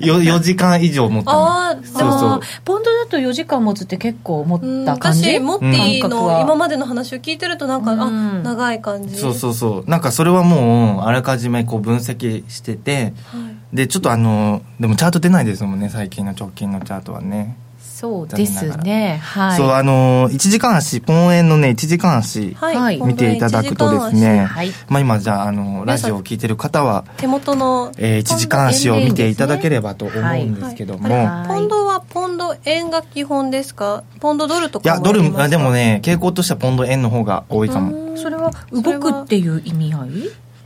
[0.06, 1.38] よ4時間以上持ったの。
[1.46, 2.08] ああそうそう。
[2.30, 2.60] あー。
[2.64, 5.30] ポンドだと4時間持つって結構持うんった感じ？
[5.30, 8.00] 私モッティの今までの話を聞いてるとなんか、うん。
[8.00, 9.14] あ長い感じ。
[9.14, 9.90] そうそうそう。
[9.90, 13.76] なんかそれはもうあらかじめこう分析しててはい。
[13.76, 17.56] でちょっとあのでもチャート出ないですもんね最近の直近のチャートはね、
[18.02, 19.20] そうですね。
[19.22, 19.56] はい。
[19.56, 24.72] そうあの1時間足ポン円のね1時間足、はい、見ていただくとですね、はい。
[24.88, 31.46] まあ今じゃああのラジオを聞いてる方は、手元のえー、1時間足を見ていただければと思うんですけども、はい。
[31.46, 34.02] ポンドはポンド円が基本ですか？
[34.18, 38.16] ポンドドルといやドルあでもね傾向としてはポンド円の方が多いかも。
[38.16, 40.10] それは動くっていう意味合い？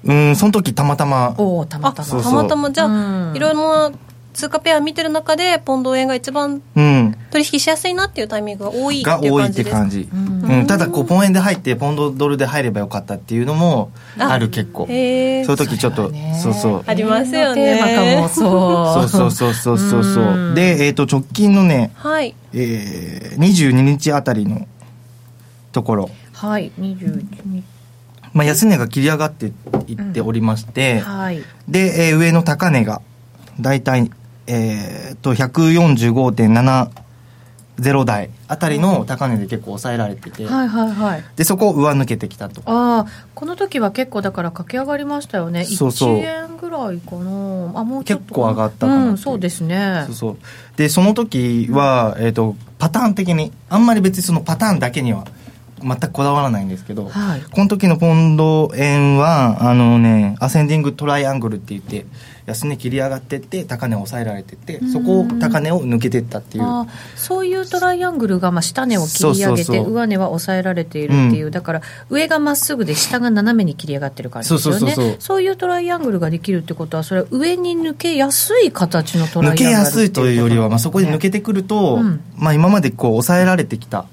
[0.05, 1.35] うんその時たまたま。
[1.37, 2.09] おおたまたま。
[2.09, 2.33] そうそう。
[2.33, 2.71] たまたま。
[2.71, 3.37] じゃあ、うん。
[3.37, 3.93] いろいろな
[4.37, 7.17] 通貨ペア見てる中でポンド円が一番うん。
[7.31, 9.77] 取引しやすいなっていうタイミングが多いっていうが多いっ感じですか？
[9.77, 10.59] て感じ、うん。
[10.61, 14.87] うん、ただこうポン円で入ってポンドドルで入ればよかったっていうのもある結構。
[14.87, 17.77] へえそういう時ちょっとそうそうありますよね。
[17.77, 19.09] テーマかもそう。
[19.09, 20.21] そうそうそうそうそ
[20.51, 22.35] うで、えー、と直近のね、はい。
[22.53, 24.67] えー、22日あたりの
[25.73, 27.65] ところ、はい21日
[28.33, 29.47] まあ、安値が切り上がって
[29.87, 31.43] いっておりまして、はい。
[31.69, 33.01] で、えー上の高値が
[33.61, 34.11] 大体、
[34.47, 41.25] えー、と145.70台あたりの高値で結構抑えられてて、はいはいはい。
[41.37, 42.63] でそこを上抜けてきたと。
[42.65, 45.65] ああこの時は結構だから駆け上がりましたよね。
[45.65, 46.19] そうそう。
[46.19, 47.81] 1円ぐらいかな。
[47.81, 49.09] あもうちょっと結構上がったかなう。
[49.11, 50.05] うんそうですね。
[50.07, 50.37] そうそう。
[50.77, 55.27] でその時は、えー、とパターン的にあんまり別にそのパターンだけには
[55.83, 57.43] 全くこだわらないんですけど、はい。
[57.43, 62.07] この時のポンド円はあのねアセンディングトライアングルって言って
[62.47, 66.65] 安値切り上がってって高値を抑えられててそこを高値を抜けてったっていう。
[67.15, 75.17] そういうトライアングルがまあ下値を切り上げて上値は抑えられているっていう、だから上がまっすぐで下が斜めに切り上がってる感じですよね。
[75.19, 82.21] そういうトライアングルができるってことはそれは上に抜けやすい形のトライアングル抜けやすいというよりは、まあ、そこで抜けけてくると、うん。
[82.37, 84.07] まあ、今までこう抑えられてきた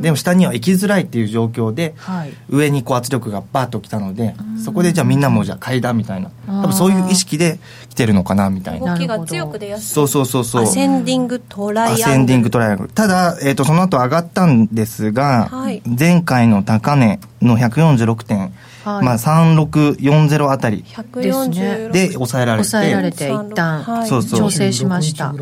[0.00, 2.32] でも下には行きづらいっていう状況ではい。
[2.48, 6.30] 上にこう圧力がバーッときたのでそこでじゃあみんなもじゃあ階段みたいな。
[6.46, 8.94] 多分そういう意識で来てるのかなみたいな。
[8.94, 9.94] 動きが強く出やすい。
[9.94, 10.62] そうそうそうそう。
[10.62, 12.04] アセンディングトライアングル。
[12.04, 12.88] アセンディングトライアングル。
[12.90, 15.82] ただ、えー、とその後上がったんですが、はい。
[15.86, 19.04] 前回の高値の146点、はい。
[19.04, 20.84] まあ、3640あたり。
[20.88, 22.68] 146で抑えられて。
[22.68, 23.82] 抑えられて一旦。
[23.82, 24.08] はい。
[24.08, 24.40] そうそう。
[24.40, 25.34] 調整しました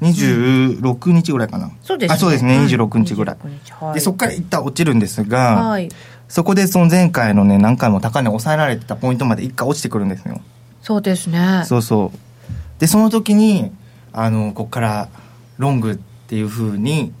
[0.00, 1.66] 26日ぐらいかな。
[1.66, 2.14] 26日ぐらいかな、そうですね。
[2.14, 2.56] あそうですね。
[2.56, 3.94] うん26日ぐらい、26日はい。
[3.94, 5.88] でそこから一旦落ちるんですが、はい。
[6.28, 10.40] そこでその前回のね何回も高値抑えられてたポイントまで一回落ちてくるんですよ。
[10.82, 11.62] そうですね。
[11.64, 12.18] そうそう。
[12.80, 13.72] でその時に
[14.12, 15.08] あのここから
[15.56, 17.12] ロングっていうふうに、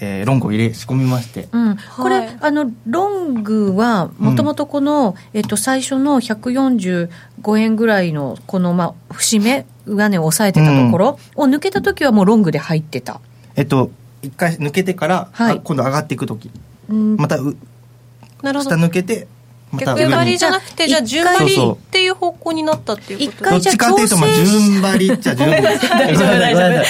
[0.00, 1.48] えーロングを入れ仕込みまして。
[1.52, 7.08] うん、これ、はいあのロングはもともとこの、えっと、最初の145
[7.58, 13.20] 円ぐらいのこの、まあ、節目上値を抑えてたところを抜けた時はもうロングで入ってた、
[13.56, 13.90] えっと
[14.24, 15.56] 一回抜けてから、はい。
[15.58, 16.50] あ今度上がっていく時。
[16.88, 17.16] うん。
[17.16, 17.56] またう
[18.42, 18.76] 下なるほど。
[18.76, 19.28] 抜けて
[19.76, 26.84] 逆張りじゃなくてじゃあ一順回張りっていう方向になったっていうこと一回どっちかっていうとまあじゃあ調整順張りっちゃ順張り大丈夫大丈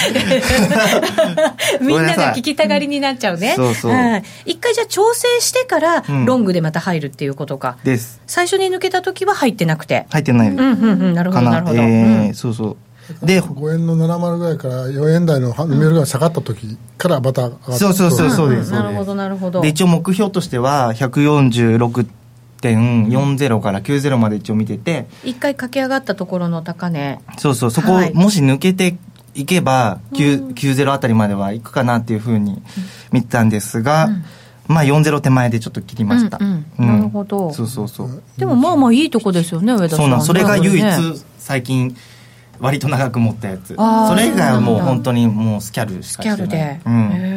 [1.81, 3.91] みんなが聞きたがりになっちゃうね、そうそう。
[3.91, 4.23] はい。
[4.45, 6.25] 一回じゃあ調整してからうん。
[6.25, 8.21] ロングでまた入るっていうことか、です。
[8.27, 10.05] 最初に抜けた時は入ってなくて。
[10.09, 10.49] 入ってない。
[10.49, 11.59] うんうんうんなるほどな。
[11.59, 12.33] るほど、えーうん。
[12.33, 12.77] そうそう。
[13.23, 19.61] で5円の70ぐらいから4円台の2ミリぐらい下がった時からまた上がってそうそうそうそうです、なるほどなるほど。
[19.61, 20.91] で一応目標としては
[22.73, 25.07] 146.40から90まで一応見てて。
[25.23, 27.19] 一回駆け上がったところの高値。
[27.37, 28.13] そうそうそこ、はい。
[28.13, 28.97] もし抜けて
[29.33, 32.61] いけば、9 90あたりまではいくかなっていうふうに
[33.11, 34.09] 見てたんですが、
[34.67, 37.53] まあ40手前でちょっと切りました、うんうんなるほど。
[37.53, 38.23] そうそうそう。
[38.37, 40.85] でもまあまあいいとこですよね上田さんそうなんそれが唯一
[41.37, 41.95] 最近
[42.59, 43.75] 割と長く持ったやつ。
[43.75, 46.37] それ以外はもう本当にもうスキャルしスかしてない。
[46.37, 47.34] キャルで、うん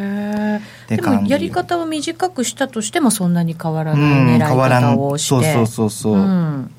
[0.88, 4.96] でもやり方を短くしたとしてもそんなに変わらうない狙いん変わらん。
[4.96, 6.70] 方をしてそうそうそうそう、うん。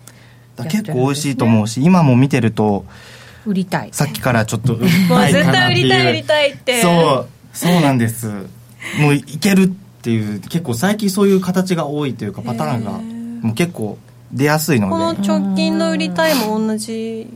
[0.63, 2.85] 結構美味しいと思うし今も見てると
[3.45, 3.89] 売りたい。
[3.91, 6.81] さっきからちょっと売りたい絶かなっていう対売りたい売りたいって。
[6.81, 8.27] そうそうなんです。
[8.99, 9.67] もういけるっ
[10.01, 12.91] ていう結構最近そういう形が多いというかパターンが
[13.47, 13.97] もう結構
[14.31, 17.27] 出やすいこのので直近の売りたいも同じ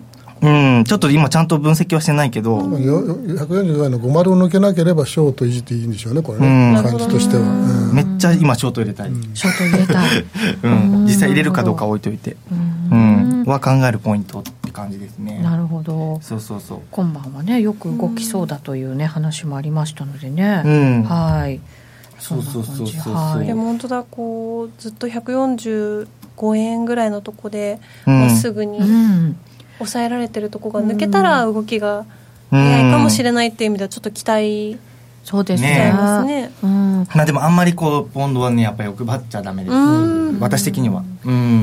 [0.43, 6.73] うんちょっと今ちゃんと分析はしてないけど、140ぐらいの50を抜けなければショート維持っていいんでしょうねこれうん。
[6.73, 7.95] ね感じとしては、うん。
[7.95, 10.25] めっちゃ今ショート入れたい、ショート入れたい。
[10.63, 12.35] うん、実際入れるかどうか置いといて。
[12.91, 15.39] うん、は考えるポイントって感じですね。
[15.39, 16.19] なるほど。
[16.21, 16.79] そうそうそう。
[16.91, 21.03] 今晩はねよく動きそうだというね話もありましたのでね、うん。
[21.03, 21.61] はい。
[22.19, 23.37] そうそうそうそうそんな感じ。
[23.39, 23.47] はい。
[23.47, 26.07] でも本当だこうずっと145
[26.57, 28.19] 円ぐらいのとこでうん。
[28.19, 29.37] まっすぐにうん
[29.79, 32.05] 抑えられてるとこが抜けたら動きが
[32.51, 34.77] 早いかもしれないっていう意味ではちょっと期待
[35.23, 35.93] そうですね。
[36.25, 39.73] ねうん、まあでもあんまりこうポンドはねやっぱ欲張っちゃダメです。
[39.73, 40.39] うん。
[40.39, 40.99] 私的には。
[40.99, 41.12] うん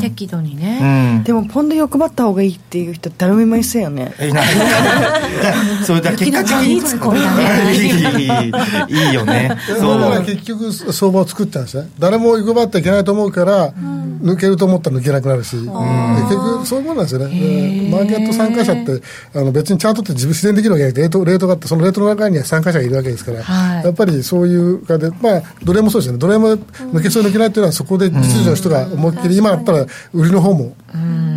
[0.01, 1.25] 適度にうね、ん。
[1.25, 4.13] でもポンド欲張った方がいいっていう人誰もいませんよね。
[4.19, 4.45] えなん
[5.85, 7.75] それだ結果的にいいツッコミだね。
[7.75, 9.49] いいいいいいよね。
[9.69, 10.25] だそからう。
[10.25, 11.89] 結局相場を作っちゃうんですね。
[11.99, 13.73] 誰も欲張っていけないと思うから、
[14.23, 15.71] 抜けると思ったら抜けなくなるし、で結
[16.35, 17.29] 局そういうものなんですよね。
[17.29, 19.03] でマーケット参加者って
[19.35, 23.85] あの別にチャートって自分自然できるわけじゃなくてレートレートがあってそのレートの中には参加者がいるわけですから、はい。
[23.85, 26.19] やっぱりそういうかでまあどれもそうですよね。
[26.19, 30.75] どれも抜けそう抜けないっていうのはそこで実需の人が思いっきり今あったら売りの方も。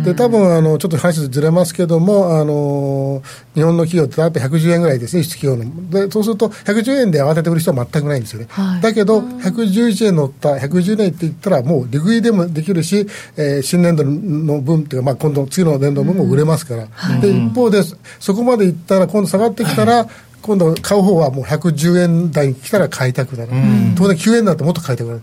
[0.04, 3.22] で多分あのちょっと話ずれますけどもあの
[3.54, 5.90] 日本の企業ってやっぱ110円ぐらいですね輸出企業の。
[5.90, 8.80] でそうすると110円で慌てて売る人は全くないんですよね、はい。
[8.80, 13.06] だけど111円乗った110円って言ったらもう利食いでもできるし、
[13.36, 16.88] えー新年度の分っていうか、まあ、今度次の年度分も売れますから、
[17.20, 17.82] で一方で
[18.20, 20.06] そこまでいったら今度下がってきたら、
[20.44, 23.52] 今度買う方はもう110円台に来たら買いたくなる、
[23.96, 25.22] 当然9円だともっと買いたくなる、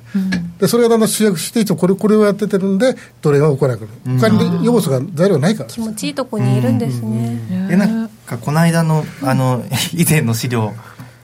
[0.59, 5.69] でそれがだんだん集約していつもこれこれをやっててるんでドル円は動かなくなる、他に要素が材料がないから。
[5.69, 7.67] 気持ちいいとこにいるんですね。
[7.69, 9.63] でなんかこの間のあの
[9.93, 10.73] 以前の資料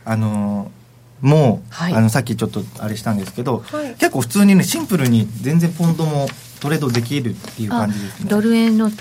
[0.06, 0.72] あの
[1.22, 1.94] もう、はい。
[1.94, 3.96] あのさっきちょっとあれしたんですけど、はい。
[3.98, 6.28] 結構普通にねシンプルに全然ポンドも
[6.60, 8.30] トレードできるっていうあ感じですね。
[8.30, 8.92] ドル円の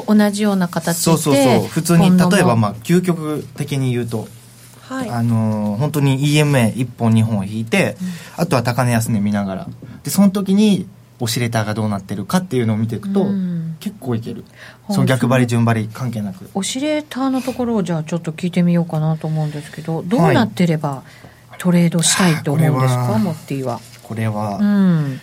[0.00, 1.68] と同じような形でそうそうそう。
[1.68, 4.28] 普通に例えばまあ究極的に言うと、
[4.80, 5.10] はい。
[5.10, 7.96] あのー本当に EMA1 本2本引いて、
[8.36, 9.68] あとは高値安値見ながら。
[10.04, 10.88] でその時に
[11.20, 13.76] オシレーターがどうなってるかっていうのを見ていくと、うん。
[13.80, 14.44] 結構いける。
[14.88, 16.48] あその逆張り順張り関係なく。
[16.54, 21.02] オシレーターのところをじゃあちょっと聞いてみようかなと思うんですけどどうなってれば
[21.58, 23.80] トレードしたいと思うんですか、はモッティは。
[24.02, 25.20] これは、うん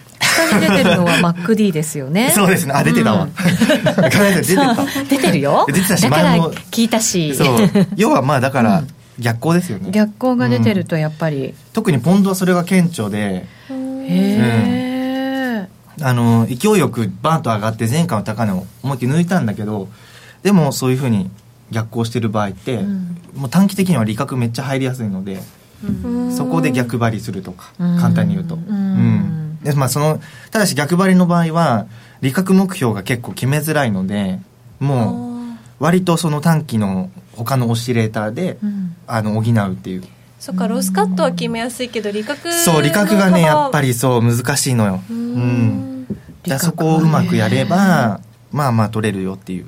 [0.48, 2.32] 下に出てるのは MacD ですよね。
[2.34, 2.74] そうですね。
[2.74, 3.34] あ出てたわ、うん。
[3.36, 4.76] 出てた。
[5.10, 5.66] 出てるよ。
[5.68, 6.52] 出てたしだから前も。
[6.72, 7.34] 聞いたし。
[7.96, 8.84] 要はまあだから
[9.20, 13.46] 逆光ですよね、逆光が出てるとやっぱり、特にポンドはそれが顕著で。
[13.72, 15.68] へえ、
[16.02, 19.88] あの勢いよくバーンと上がって前回の高値を思いっきり抜いたんだけど
[20.42, 21.30] でもそういうふうに
[21.72, 23.18] 逆行してる場合って、ん。
[23.36, 25.40] もう短期的には利確めっちゃ入りやすいので、
[26.36, 28.00] そこで逆張りするとか、うん。
[28.00, 28.62] 簡単に言うと、うん。
[28.62, 31.88] うんでまあ、そのただし逆張りの場合は
[32.22, 34.39] 利確目標が結構決めづらいので
[34.80, 35.30] もう
[35.80, 38.95] 割とその短期の他のオシレーターで、うん。
[39.07, 40.03] あの補うっていう。
[40.39, 45.01] そっかロスカットは決めやすいけど利確そう利確がねやっぱりりそう難しいのよ。
[45.10, 46.07] うん。
[46.43, 49.68] じゃあそこをうまくやればまあまあ取れるよっていう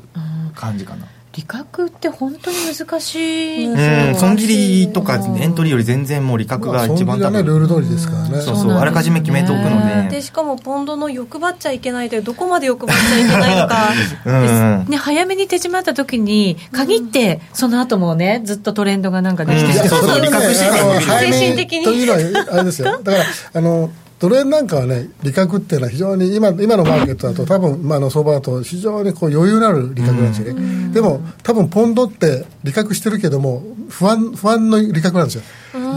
[0.55, 3.65] 感じかな利確って本当に難しい。
[3.65, 5.38] うんうん損切りとかうん。
[5.38, 8.29] エントリーより全然もう利確が一番まあ、多損切りはねルー分ル通りですからね。
[8.29, 8.69] そうそうなんですね。
[8.69, 10.09] そうあらかじめ決めておくので。
[10.17, 13.89] でしかもポンドの欲張っちゃいけないでどこまで欲張っちゃいけないのか。
[14.25, 19.89] うんね、早めに手締まった時に限ってその後もねずっとトレンドがなんかできてる、うん。
[19.89, 21.11] そうそうれはね利確してから伸びる。
[21.11, 21.86] あの早め精神的に。
[21.86, 22.99] というのはあれですよ。
[23.03, 23.23] だから
[23.53, 23.89] あの
[24.22, 30.93] ドル円なんかはね、利確っていうのは非常に今今のマーケットだと多分、まあ、あの相場だと非常にこう余裕のある利確なんですよね。
[30.93, 35.41] でも多分ポンドって利確してるけども不安不安の利確なんですよ。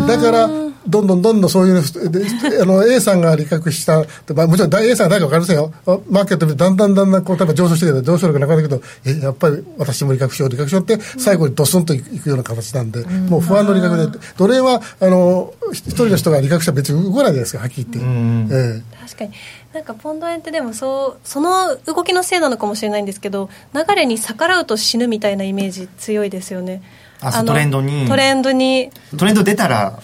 [0.07, 0.49] だから
[0.87, 2.25] どんどんどんどんそういうで
[2.61, 4.05] あの A さんが利確した、
[4.35, 5.73] まあ、もちろん A さんが誰か分かりませんよ。
[6.11, 14.19] マーケットでだんだんだんだんこう例えば上昇してるけど上昇力なかったけどえやっぱり私も利確しよう利確しようって最後にドスンといくような形なんで、うん、もう不安の利確で。
[14.37, 19.33] 奴隷はあの一人の人が利確したら別に動かないじゃないですかはっきり言って、うん、えー、確かに。
[19.75, 26.81] なんかポンド円ってでもそうその動きのせいなのかもしれないんですけど流れに逆らうと死ぬみたいなイメージ強いですよね
[27.25, 28.07] あトレンドに。
[28.07, 28.91] トレンドに。
[29.17, 29.99] トレンド出たら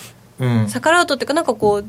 [0.69, 1.85] 逆らうとっていうかなんかこう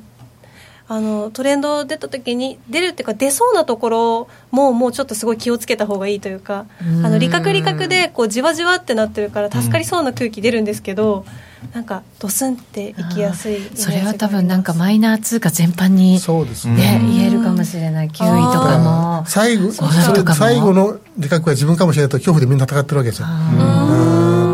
[0.92, 11.24] あのトレンド出た時に出るっていうか出そうなところももうちょっとすごい気をつけた方がいいというかあの利確利確でこうじわじわってなってるから助かりそうな空気出るんですけど、
[11.66, 18.10] うん、なんかドスンっていきやすいそれは多分なんかマイナー通貨全般に、そうですね、言えるかもしれない。
[18.10, 19.24] キウイとかも。
[19.28, 23.28] 最後最後の利確は自分かもしれないと恐怖でみんな戦ってるわけですよ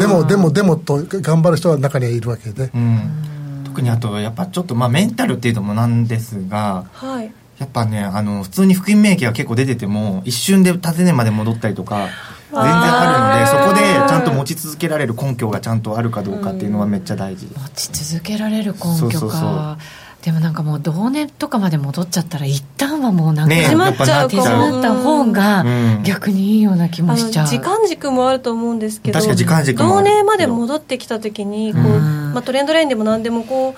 [0.07, 3.63] でもでもでもと頑張る人は中にはいるわけで、うん。
[3.65, 12.07] 特にあとやっぱちょっとまあメンタルっていうのもなんですが、はい、やっぱねあの普通に腹筋免疫が結構出てても一瞬で縦根まで戻ったりとか
[12.51, 17.45] 全然あるのでそこでちゃんと持ち続けられる根拠がちゃんとあるかどうかっていうのはめっちゃ大事。
[17.47, 18.95] 持ち続けられる根拠か。
[18.95, 19.77] そうそうそう
[20.27, 25.63] でもなんかもう同年とかまで戻っちゃったら一旦はもうなんか手まっちゃう手まった方が
[26.03, 33.73] 逆にいいような気もしちゃう、時間軸もあると思うんですけど確か時間軸同年まで戻ってきた時にこう、まあ、トレンドラインでも何でもこ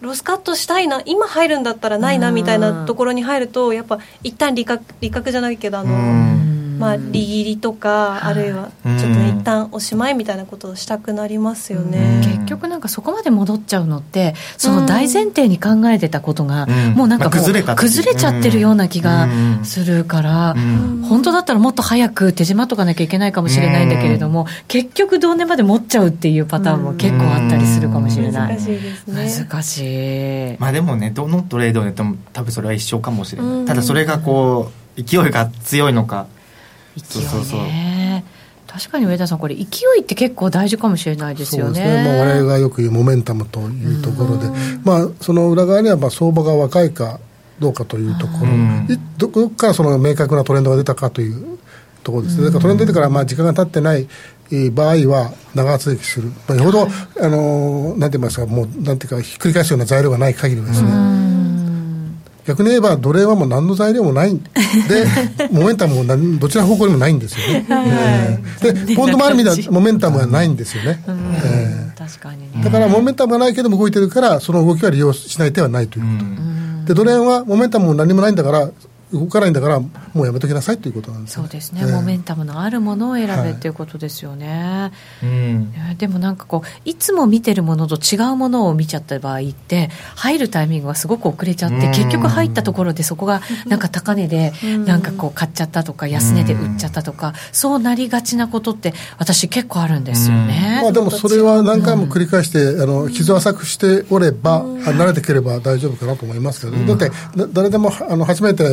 [0.00, 6.31] うロスカットしたいな今入るんだったらないなみたいなところに入るとやっぱ一旦利確利確じゃないけどあの
[6.82, 19.28] まあ、利切りとか、あるいはちょっとね、一旦おしまいみたいなことをしたくなりますよね、結局なんかそこまで戻っちゃうのってその大前提に考えてたことが、もうなんか崩れちゃってるような気が
[19.62, 20.56] するから、
[21.08, 29.46] 本当だったらもっと早く手締まっとかなきゃいけないかもしれないんだけれども、結局同年まで持っちゃうっていうパターンも結構あったりするかもしれない、難しいですね。
[29.48, 30.56] 難しい。
[30.58, 36.26] まあでもねどのトレードでも多分それは一緒かもしれない、ただそれがこう勢いが強いのか
[36.96, 37.60] 勢いねそうそう。
[38.66, 39.62] 確かに上田さんこれ勢
[39.98, 41.74] いって結構大事かもしれないですよね。
[41.74, 44.48] そうですね、まあ、我々がよく言うモメンタムというところで、
[44.82, 47.20] まあ、その裏側にはまあ相場が若いか
[47.58, 48.52] どうかというところ、
[49.18, 51.58] どこからその明確なトレンドが出たかという
[52.02, 54.08] ところですね、だからトレンド出てからまあ時間が経ってない
[54.70, 56.88] 場合は長続きする、まあ、よほど、
[57.20, 60.88] あのなんて言いますか、もうなんていうか、ひっくり返すような材料がない限りですね。
[62.46, 64.32] 逆に言えば奴隷はもう何の材料もない。
[64.32, 64.42] ん
[64.88, 65.06] で
[65.52, 76.24] モメンタムもどちら方向にもないんですよね、えー、でポンドもある意味ではモメンタムがないんですよね、えー、確かに、ね、だからモメンタムがないけども動いてるからその動きは利用しない手はないというこ
[76.86, 78.70] と、で奴隷はモメンタムも何もないんだから
[79.12, 84.90] 動かないんだからもうやめときなさいということなんです、ね、そうですね、えー、モメンタムのあるものを選べっていうことですよね、
[85.20, 94.52] はい、でもなんかこういつも見てるものと違うものを見ちゃった場合って入るタイミングがすごく遅れちゃって結局入ったところでそこがなんか高値で
[94.86, 107.10] なんかこう買っちゃったとか安値で売っちゃったとかそうなりがちなことって私結構あるんですよね、まあ、でもそれは何回も繰り返してあの傷浅くしておれば慣れてくれば大丈夫かなと思いますけど、だって
[107.52, 108.64] 誰でもあの初めて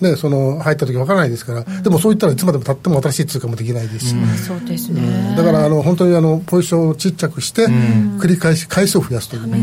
[0.00, 9.62] ね、その入った時わからないですから、うん、でもそういったらいつまでも経っても新しい通貨もできないですし、うん、そうですね、だからあの本当にあのポジションをちっちゃくして、繰り返し回数を増やすという、ね、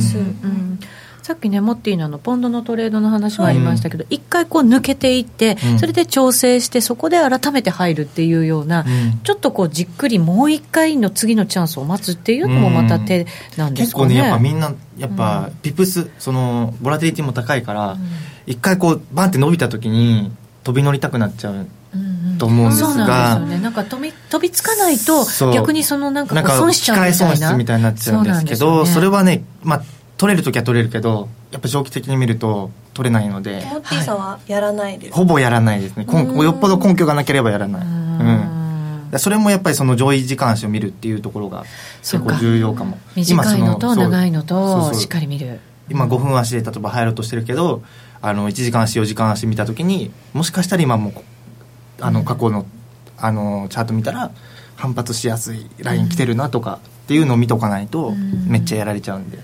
[1.24, 8.86] さっきねモッティののポンドのトレードの話もありましたけど、一、回こう抜けていって、それで調整してそこで改めて入るっていうような、
[9.24, 17.98] ちょっとこうじっくりもう一回の次のチャンスを待つっていうのもまた手なんですかね、結構ねやっぱみんなやっぱ、ピプスそのボラティリティも高いから、
[18.46, 20.32] 一回こうバンって伸びた時に
[20.64, 21.68] 飛び乗りたくなっちゃう
[22.38, 23.64] と思うんですが、そうなんですよね。
[23.64, 27.16] なんか飛び飛びつかないと逆にそのなんか損しちゃうみたいな。
[27.16, 29.84] 損失みたいになっちゃうんですけどそ、ね,、れはね、まあ、
[30.18, 33.66] 取れる時は取れるけどやっぱ長期的に見ると取れないので。
[33.72, 36.06] モッティさんはやらないです、ほぼやらないですね。
[36.06, 37.82] よっぽど根拠がなければやらない。
[37.82, 39.20] うん。
[39.20, 41.66] それもやっぱりその上位時間足を見るっていうところが
[42.02, 42.98] 結構重要かも。
[43.16, 45.60] 短いのと長いのとしっかり見る。
[45.90, 47.84] 今5分足で例えば入ろうとしてるけど
[48.24, 51.12] あの1時間足4時間足見た時にもしかしたら今も
[52.00, 52.66] あの過去の
[53.18, 54.32] あのチャート見たら
[54.78, 58.12] 反発しやすいライン来てるなとかっていうのを見とかないと
[58.48, 59.40] めっちゃやられちゃうんで。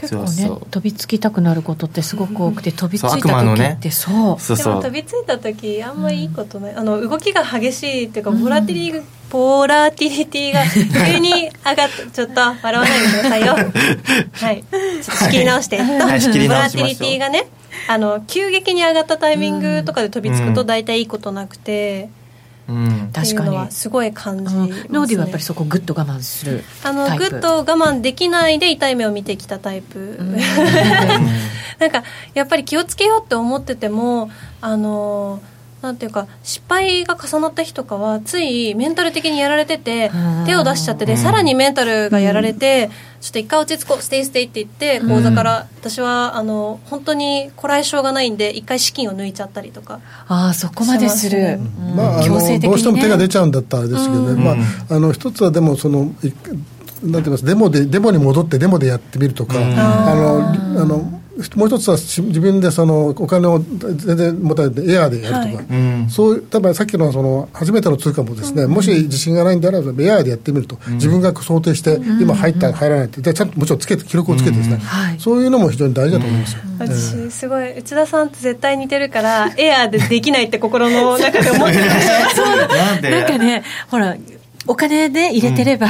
[0.00, 4.56] 結構ね飛びつきたくなることってすごく多くて、飛びついた時ってそう,、そう。
[4.56, 13.52] でも飛びついた時あんまいいことない、あの動きが激しいっていうかボラティリ、ボラティリティが急に上がってちょっと笑わないでくださいよ。
[14.32, 14.64] はい。
[14.64, 17.46] ちょっと仕切り直して、はい、ボラティリティがね
[17.88, 22.10] あの急激に上がったタイミングとかで飛びつくと大体いいことなくて、
[22.70, 24.60] っていうのはすごい感じ、ね、
[24.90, 30.18] もってぃはやっぱりそこグッと我慢するあのグッと我慢できないで痛い目を見てきたタイプ、
[31.80, 32.04] なんか
[32.34, 35.40] やっぱり気をつけようって思っててもあの
[35.82, 40.10] なんていうか失敗が重なった日とかはついメンタル的にやられてて
[40.46, 50.00] 手を出しちゃっててさらにメンタルがやられて、ちょっと一回落ち着こう stay stay って言って口座から、私はあの本当にこらえ性がないんで一回資金を抜いちゃったりとか。
[50.28, 51.58] ああそこまでする、
[51.96, 56.20] まあ、強制的に、ね、どうしても手が出ちゃうんだったらあれですけどね、まあ、あの一つはでもそのなんて
[57.02, 57.44] 言います？
[57.46, 61.19] デモでデモに戻ってデモでやってみるとか、あのあの
[61.56, 73.20] もう一つは自分でそのお金を全然持たれてエアーでやるとか、はい、そう多分さっきのその初めての通貨もですね、うん、もし自信がないんであればエアーでやってみると、うん、自分が想定して今入った入らないって。
[73.22, 82.46] ちゃんともちろんつけて記録をつけてですね、はい、そういうのも非常に大事だと思いますよ、私すごい内田さんと絶対似てるからエアーでできないって心の中で思ってました そう。
[82.46, 84.16] なんかねほら
[84.66, 85.86] お金で入れてれば、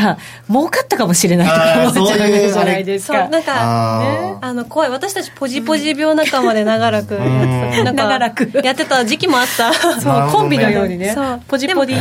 [0.49, 3.29] うん、儲かったかもしれないとか思っちゃうじゃないですか。
[3.29, 4.91] なんか、ね、あの、怖い。
[4.91, 7.93] 私たちポジポジ病仲間で長らくやってた。
[7.93, 8.51] 長らく。
[8.63, 9.73] やってた時期もあった。
[10.01, 11.13] そう、コンビのようにね。
[11.15, 11.41] そう。
[11.49, 11.95] ポジポジ。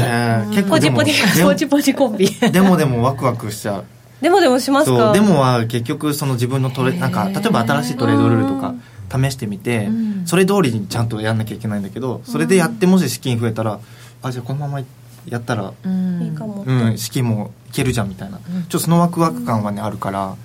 [0.70, 1.12] ポジポジ、
[1.44, 2.30] ポジポジコンビ。
[2.52, 3.86] でもでもワクワクしちゃう。
[4.22, 5.14] でもでもしますか？
[5.14, 8.74] でもは結局その自分のトレ、なんか、例えば新しいトレードルールとか、
[9.12, 9.90] 試してみて、
[10.26, 13.80] それ通りにちゃんとやんなきゃいけないんだけど、それでやってもし資金増えたら、
[14.22, 14.82] あ、じゃあこのまま
[15.28, 15.74] やったら、
[16.22, 20.36] いいかも、うん、式もいけるじゃんみたいな、ちょっとそのワクワク感はねあるから、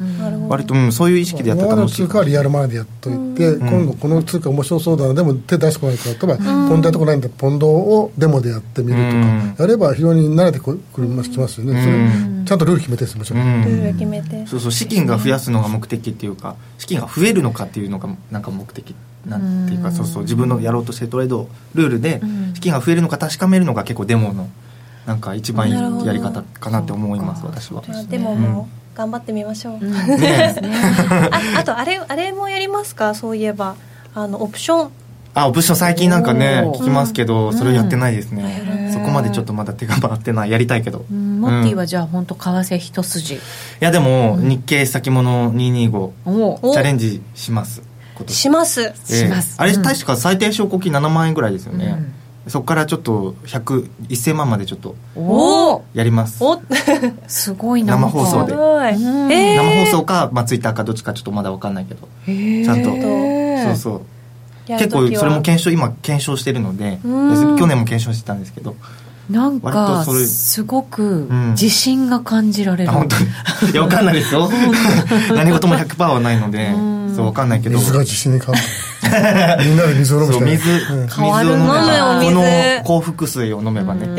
[0.48, 5.14] 割と、うん、そういう意識でやったら楽しい通貨はリアルマネーでやっといて、今度この通貨面白そうだな。
[5.14, 14.46] でも手出してこないから例えば、ポンドやってこないんだポンドをデモでやってみるとか、やれば非常に慣れてくるますきますよね、それちゃんとルール決めてですもちろん、ルール決めて。
[14.46, 18.94] そうそう資金が増やすのが目的っていうか資金が増えるのかっていうのがなんか目的
[19.26, 22.20] なんていうかそうそう自分のやろうとしてるトレードルールで
[22.54, 24.48] 資金が増えるのか確かめるのが結構デモの
[25.06, 27.82] なんか一番いいやり方かなって思います私は。
[28.08, 29.92] でももう頑張ってみましょう、 ね
[31.32, 33.14] ああとあれあれもやりますか？
[33.14, 33.74] そういえば
[34.14, 34.90] あのオプション。
[35.36, 40.50] あオプション最近なんかね聞きますけど、それやってないですね、そこまでちょっとまだ手が回ってない。
[40.52, 43.34] やりたいけど、モッティはじゃあ本当為替一筋。
[43.34, 43.38] い
[43.80, 47.82] やでも、日経先物225チャレンジします
[48.28, 49.56] します、します。
[49.58, 51.98] あれ確か最低証拠金7万円ぐらいですよね、
[52.46, 56.42] そこからちょっと100 1000万までちょっとやります。
[56.42, 56.60] お
[57.26, 62.08] すごいな生放送で、生放送か、まあ、ツイッターかどっちかちょっとまだ分かんないけど。
[62.26, 62.90] ちゃんと。
[63.64, 64.00] そうそう。
[64.66, 66.98] 結構それも検証今検証してるので。
[67.02, 68.76] 去年も検証してたんですけど
[69.30, 73.16] なんかすごく自信が感じられる、うん、本当
[73.66, 73.72] に？
[73.72, 74.50] いや分かんないですよ。
[75.34, 76.70] 何事も100%はないので
[77.14, 77.78] そう分かんないけど。
[77.78, 78.62] 水が自信に変わる。
[79.64, 82.44] みんなで水を飲む水、水を飲めばこの
[82.84, 84.08] 幸福水を飲めばね、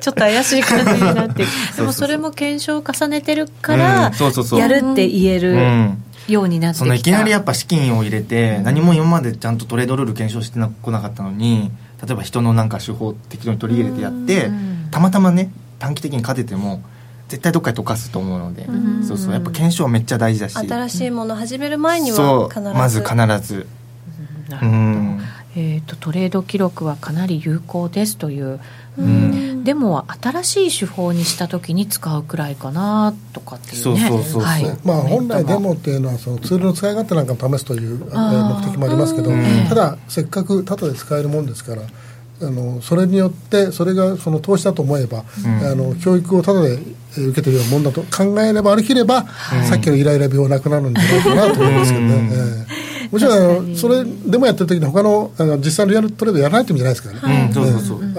[0.00, 1.44] ちょっと怪しい感じになって
[1.76, 4.12] でもそれも検証を重ねてるから、
[4.56, 5.56] やるって言える、
[6.28, 6.84] ようになってきた。
[6.84, 11.70] そのいきなりやっぱ資金を入れて、何も今までちゃんとトレードルール検証してこなかったのに
[12.06, 14.50] 例えば人のなんか手法適当に取り入れてやって、
[14.90, 16.82] たまたまね短期的に勝てても
[17.28, 20.56] 絶対どっかで溶かすと思うので、うそうそうやっぱ検証めっちゃ大事だし。
[20.56, 22.74] 新しいもの始める前には必ず。
[22.74, 23.66] まず必ず。
[24.60, 25.20] うん。
[25.54, 28.58] えーと、トレード記録はかなり有効ですという、
[28.98, 34.10] うん、でも新しい手法にした時に使うくらいかなとかっていうね。
[34.84, 39.30] まあ本来デモっていうのはそのツールの使い勝手なんかを試すという目的もありますけど、
[39.68, 46.78] ただせっかくタダで使えるもんですからあのそれによってそれがその投資だと思えば、うん、あの教育をただで
[47.16, 52.30] 受けてるようなもんだと考えればありきれば、はい、さっきのイライラ病はなくなるんじゃないかなと思いますけどね。
[52.68, 52.81] えー
[53.12, 57.52] もちろんそれでもやってる時に他のあの実際のリアルトレードやらないというんじゃないですからね、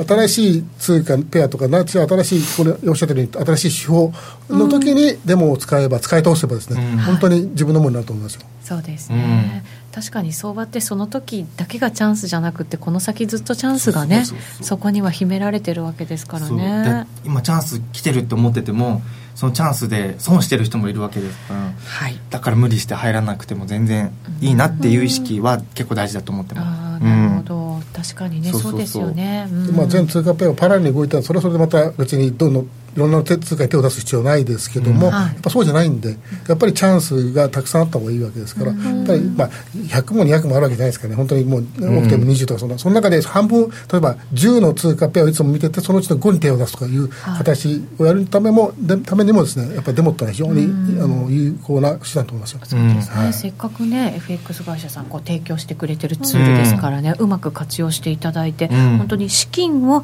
[0.08, 4.14] 新しい通貨ペアとか新しいこれおっしゃったように新しい手法
[4.50, 8.42] の時にデモを使えば使い通せばですね、うん、本当に自分のものになると思いますよ。
[8.62, 14.24] そうですね、うん、確かに相場ってその時だけがチャンスじゃなくてこの先ずっとチャンスがね
[14.62, 17.08] そこには秘められてるわけですからね。
[17.26, 19.02] 今チャンス来てるって思ってても
[19.36, 24.12] そのチャンスで損してる人もいるわけですから、はい、だから無理して入らなくても全然
[24.42, 27.64] いいなっていう意識は結構大事だと思ってます、なるほど。
[27.94, 35.14] 確かにねそうですよね、まあ、全通貨ペアがパラに動いたらそれはそれでまた別にどんどんいろんな通貨に手を出す必要ないですけども、うん。
[35.14, 36.18] はい、やっぱそうじゃないんで
[36.48, 41.16] やっぱりチャンスがたくさんあった方がいいわけですから、やっぱり、まあ、100も200もあるわけじゃないですかね。
[41.16, 50.66] 本当にもう多くても20とかそんな、その中で半分例えば10の通貨ペアをいつも見ててそのうちの5に手を出すとかいう形をやるためも、でためにもですねやっぱりデモってのは非常に、
[51.02, 60.04] あの有効な手段と思いますよ、そうですね、はい、せっかくね FX 会社さんこう提供してくれてるツールですからね、うまく活用していただいて、本当に資金を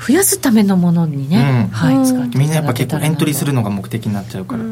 [0.00, 4.62] 増やすためのものにね、はい、使ってみんなやっぱ結構エントリーするのが目的になっちゃうから、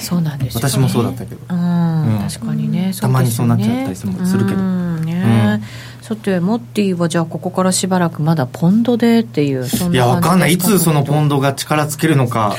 [0.00, 2.92] そうなんです、私もそうだったけど、うん、確かにね。
[2.98, 4.12] たまにそうなっちゃったりする
[4.46, 4.62] けど、
[4.98, 5.62] ね。
[6.02, 10.52] さてモッティはじゃあここからしばらくまだポンドでっていういやわかんない。
[10.52, 12.54] いつそのポンドが力つけるのか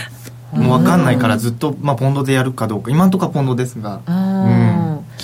[0.51, 2.89] もう分かんないからずっと、まあ、ポンドでやるかどうか。
[2.89, 4.13] 今のところはポンドですが、うん、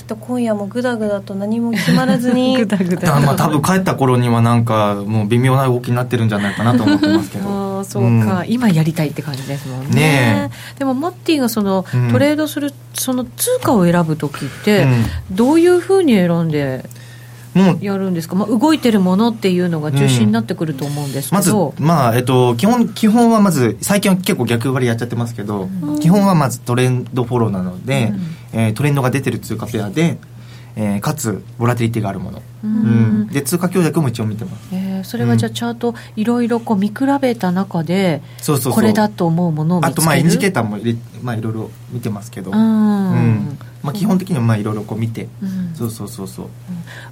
[0.01, 2.57] きっと今夜もぐだぐだと何も決まらずに。
[2.57, 7.81] ぐだぐだまあ多分帰った頃にはなんかもう微妙な動きになってるんじゃないかなと思ってますけど。
[7.81, 8.07] あそうか、
[8.39, 9.95] うん、今やりたいって感じですもんね。
[9.95, 10.49] ね
[10.79, 14.87] でもマッティがその、トレードするその通貨を選ぶ時って、
[15.31, 16.83] どういうふうに選んで
[17.81, 28.13] やるんですか、まあ、動いてるものっていうのが中心になってくると思うんですけど、うん、まず、まあえっと、基本基本はまず最近は結構逆張りやっちゃってますけど、うん、基本はまずトレンドフォローなので、
[28.53, 30.17] うん、えー、トレンドが出てる通貨ペアで、
[30.75, 39.93] えー、かつボラティリティがあるもの、うん、で通貨強弱も一応見てます、えー、それはじゃあチャートいろいろこう見比べた中で、そうそうこれだと思うものを見つける？
[39.93, 40.77] あとまあインジケーターも
[41.21, 43.57] まあ、いろいろ見てますけど、うん。
[43.83, 46.47] まあ、基本的にはまあいろいろこう見て、うん、そうそうそうそう、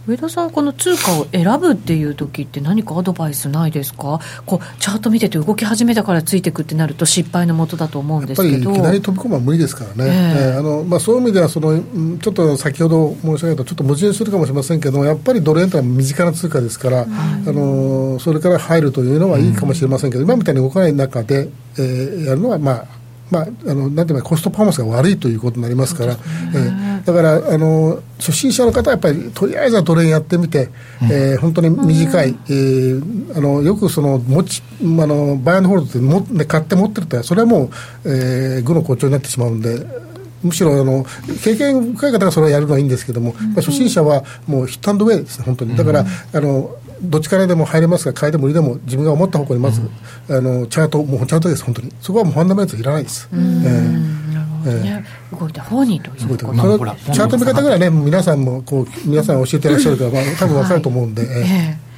[0.08, 4.20] 上田さんこの通貨を選ぶっていう時って何かアドバイスないですか？
[4.45, 8.54] こうチャート見てて動き始めたからついていくってなると失敗のもとだと思うんですけど。
[8.54, 11.80] やっぱりいきなり飛び込むのは無理ですからね、えー、えー、あのまあ、そういう意味ではその
[12.20, 17.06] ちょっと先ほど申し上げたちょっと矛盾するかもしれませんけどやっぱりドル円というのは身近な通貨ですから、あ
[17.46, 23.00] のそれから入るというのはいいかもしれませんけど、今みたいに動かない中で、えー、やるのはまあ
[23.32, 26.22] まあ、あのなんていうかコストパフォーマンスが悪いということになりますから、ね。
[26.56, 30.70] えー、だからあの初心者の方はやっぱりとりあえずはトレインやってみて、
[31.02, 37.70] うん、えー、本当に短い、えー、あのよくその持ちあのバイアンドホールドっても、ね、買って持ってるとそれはもう、
[38.06, 40.09] えー、具の好調になってしまうんで。
[40.44, 41.06] むしろあの
[41.44, 45.76] 経験深い方がそれをやるのはいいんですけども、うん、初心者はもうヒットアンドウェイですね、本当に。
[45.76, 49.82] だから、うん、あのどっちからでも入れますが、買いでも売りでも、自分が思った方向にまず、
[50.28, 53.30] うん、あのチャート、もうチャートです、本当に、そこはもうファンダメントいらないです。
[53.32, 54.20] えー
[54.66, 61.22] ね、動いた方にということ、まあ、チャート見方ぐらいね、皆さんもこう皆さん教えてらっしゃるから、まあ、多分分かると思うんで。
[61.26, 61.89] はい、えー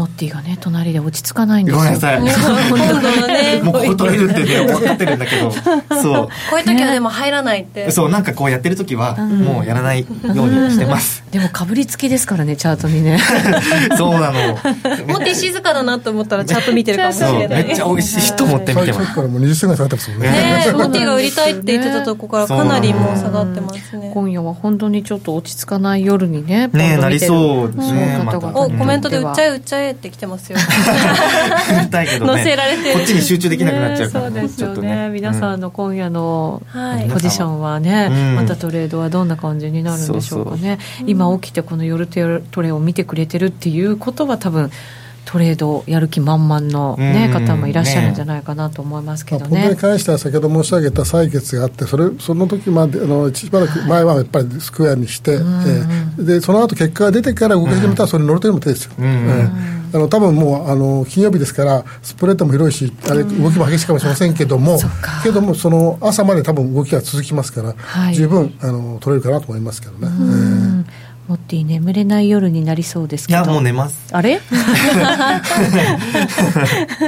[0.00, 1.78] モッティがね隣で落ち着かないんですよ。
[1.78, 3.62] ごめんなさい。
[3.62, 5.50] もうここ取れるってね 分かってるんだけど。
[6.02, 6.28] そう。
[6.50, 10.06] こういう時はでも入らないって、そうなんかこうやってる時はもうやらないよ
[10.44, 13.18] うにしてます、でもかぶりつきですからねチャートにね。
[13.98, 14.52] そうなの。
[14.52, 17.64] モッティ静かだなと思ったらチャート見てるかもしれない。
[17.64, 19.04] めっちゃ美味しいと思って見てます。
[19.04, 20.30] さっきからもう20銭ぐらい下がってますもんね。
[20.30, 24.10] ねモッティが売りたいって言ってたとこからかなりもう下がってますね。
[24.14, 28.18] 今夜は本当にちょっと落ち着かない夜にねねなりそうですね
[28.54, 30.58] おコメントで売っちゃえ売っちゃえって来てますよ。
[31.90, 36.62] たいけど、ね、載せられてこっちに集中できなくなっちゃうから、ね、そうですよね、ね、皆さんの今夜の
[37.12, 40.78] ポジションはね、またトレードはどんな感じになるんでしょうかね。
[41.06, 44.70] 今起きてこの夜トレを見てくれてるっていうことは多分
[45.30, 49.62] トレードやる気満々の、ね、方もいらっしゃるんじゃないかなと思いますけどね。
[49.62, 58.92] ねに関しては先ほど申し上げた採決があってそれその時まであのしばらく前はやっぱりスクエアにして、えー、でその後結果が出てから動き始めたらそれに乗るというのも手ですよ。
[58.98, 64.78] えーあの多分もうあの金曜日ですからスプレッドも広いしあれ動きも激しいかもしれませんけども、
[65.24, 70.86] けどもその朝まで多分動きが続きますから、はい、十分あの取れるかなと思いますけどね。
[71.30, 73.38] モッティ眠れない夜になりそうですけど。
[73.38, 74.12] いやもう寝ます。
[74.12, 74.40] あれ？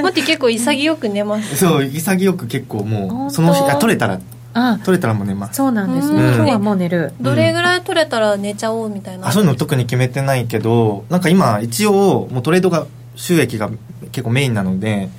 [0.01, 1.57] モッティ結構潔く寝ます。
[1.57, 4.21] そう潔く結構もうその日あ取れたら
[4.53, 4.79] あ。
[4.85, 5.57] 取れたらもう寝ます。
[5.57, 7.11] そうなんですね、うん、今日はもう寝る。
[7.19, 13.71] どれぐらい取れたら寝ちゃおうみたいな、あそういうの特に決めてないけどなんか今一応もうトレードが収益が
[14.13, 15.09] 結構メインなので、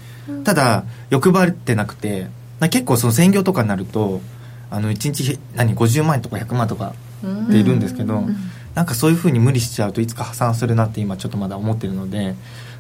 [0.45, 2.29] ただ欲張ってなくて
[2.71, 4.23] 結構その専業とかになると
[4.71, 8.37] あの1日何50万円とか100万とかっているんですけど、うん
[8.75, 12.35] なんかそういうふうに無理しちゃうといつか破産するなって今ちょっとまだ思ってるので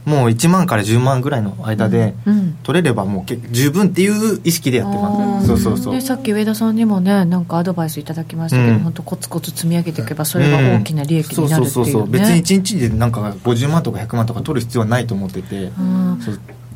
[0.05, 2.15] もう1万から10万ぐらいの間で
[2.63, 5.95] 取れればもう十分っていう意識でやってます、そうそうそう。
[5.95, 15.83] でさっき上田さんにもねなんかアドバイスいただきましたけど、うん、本当コツコツ積み上げていけばそれが大きな利益になるっていう、ね、そうそうそう別に1日でなんか50万とか100万とか取る必要はないと思ってて、う。
[15.83, 16.21] ん、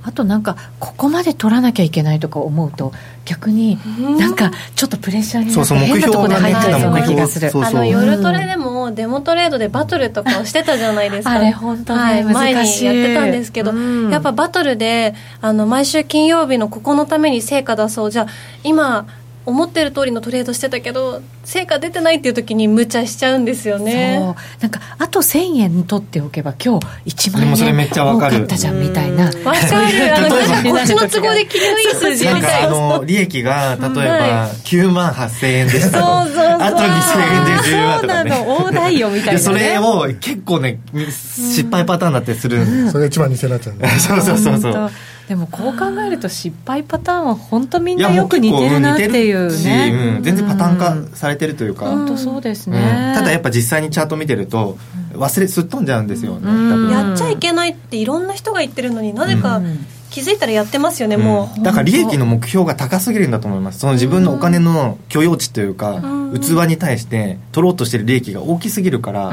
[0.03, 2.93] あとなんかここまで取らなきゃいけないとか思うと
[3.25, 3.79] 逆に
[4.19, 7.51] なんかちょっとプレッシャーになって変なとこで入っちゃいそうな気がする。
[7.55, 11.33] あの夜トレでもデモトレードでバトルとかをしてたじゃないですか。
[11.33, 18.11] あれ本当に、はい、前にやってたんですけど、うん、やっぱバトルであの毎週金曜日のここのために成果出そう。
[18.11, 18.27] じゃあ
[18.65, 19.07] 今
[19.49, 24.19] 思ってる通りのトレードしてたけど成果出てないっていう時に無茶しちゃうんですよね。
[24.21, 24.61] そう。
[24.61, 26.87] なんかあと1000円取っておけば今日
[27.31, 28.45] 1万円それめっちゃわかる。
[28.45, 29.25] ったじゃんみたいな。
[29.25, 30.15] わかる。
[30.15, 30.29] あの
[30.71, 32.69] こっちの都合で切りのいい数字みたいな。
[32.69, 36.45] あの利益が例えば9万8000円でしたそうそうそう。
[36.45, 38.45] あと2000円で10万とかね。
[38.47, 44.91] 大台よみたいな、ね、それを結構ね失敗パターンだったりする、うん、それが1万2000円になっちゃうん そうそうそうそう
[45.29, 50.79] でもこう考えると失敗パターンは本当みんなよく似てるなっていうね、うん、全然パターン
[51.11, 54.79] 化されてるというか、本当そうですね、ただやっぱ実際にチャート見てると
[55.13, 59.61] 忘れすっ飛んじゃうんですよね、やっちゃいけないっていろんな人が言ってるのになぜか、
[60.11, 61.63] 気づいたらやってますよね、もう。
[61.63, 63.81] だから利益の目標が高すぎるんだと思います。
[63.81, 66.01] その自分のお金の許容値というか、
[66.41, 69.31] 器に対して取ろうとしてる利益が大きすぎるから、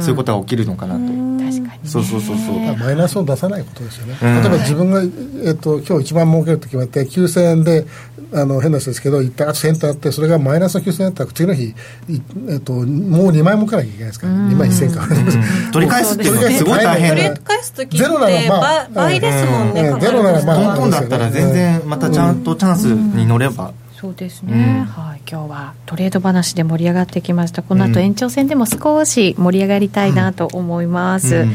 [0.00, 1.35] そういうことが起きるのかなと。
[1.50, 2.76] 確かに、ね、そうそうそうそう。
[2.76, 7.86] マイナスを出さないことですよね、例えば自分が、えーと、今日一番儲けると決まって9000円で
[8.32, 11.74] あの変な人ですけど一旦1000円とあってそれがマイナスの9000円だったら次の日、
[12.10, 12.84] えーと、もう
[13.30, 27.62] 2万円儲けなきゃいけないですから、ね、2万1000円か、取り返すっていうのはすごい大変取り返す時って倍,、倍ですもんね、ゼロならまあトントンだったら全然またちゃんとチャンスに乗れば、そうですね、はい、今日はトレード話で盛り上がってきました。
[27.62, 31.42] この後延長戦でも少し盛り上がりたいなと思います、うん。
[31.42, 31.54] うん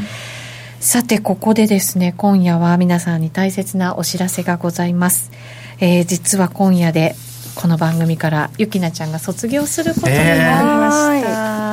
[0.82, 5.30] さてここでですね今夜は皆さんに大切なお知らせがございます、
[5.78, 7.14] えー、実は今夜で
[7.54, 11.22] この番組からゆきなちゃんが卒業することになりました、え。
[11.22, 11.71] ー、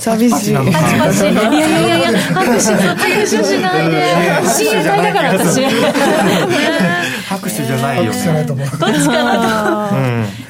[0.00, 0.54] 寂しい。
[0.54, 3.96] パチパチいやいやいや拍手拍手しないで
[4.42, 5.22] 親友会だか。
[5.22, 5.62] ら私
[7.28, 8.78] 拍手じゃないよ、ね、どっちか。
[9.24, 9.96] なと、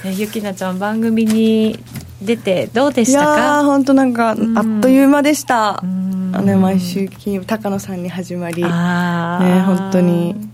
[0.07, 1.79] うん、ゆきなちゃん番組に
[2.23, 3.35] 出てどうでしたか。
[3.35, 4.31] いや本当なんか。
[4.31, 4.37] あっ
[4.81, 6.01] という間でした、うん
[6.33, 10.50] あの毎週金曜高野さんに始まりね本当に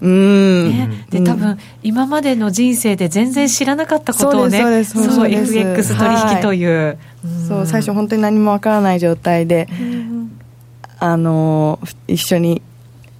[0.00, 6.98] うん、ね、で多分今までの人生で全然知らなかったことをねそうそうそう FX 取引という、はい、
[7.48, 9.68] そう最初本当に何もわからない状態で、
[10.98, 11.78] あの
[12.08, 12.60] 一緒に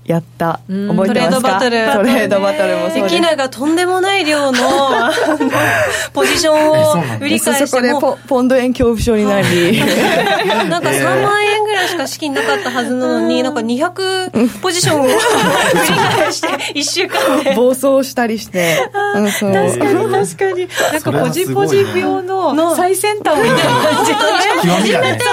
[0.05, 0.61] やった。
[0.69, 1.61] 覚えてますか？
[1.61, 2.11] トレードバトル。
[2.11, 3.37] トレードバトルもそうです。
[3.37, 4.59] がとんでもない量の
[6.13, 9.81] ポジションを売り返してそこでポポンド円恐怖症になり。
[10.69, 15.15] なんか3万円ぐらいしか資金なかったはずなのになんか200ポジションを 売り
[16.19, 17.55] 返して1週間で。
[17.55, 18.89] 暴走したりして。
[18.93, 19.55] 確かに
[20.11, 20.69] 確かに。
[20.93, 23.63] なんかポジポジ病の最先端みたいな
[23.97, 24.19] 感じで
[24.59, 25.25] 初めて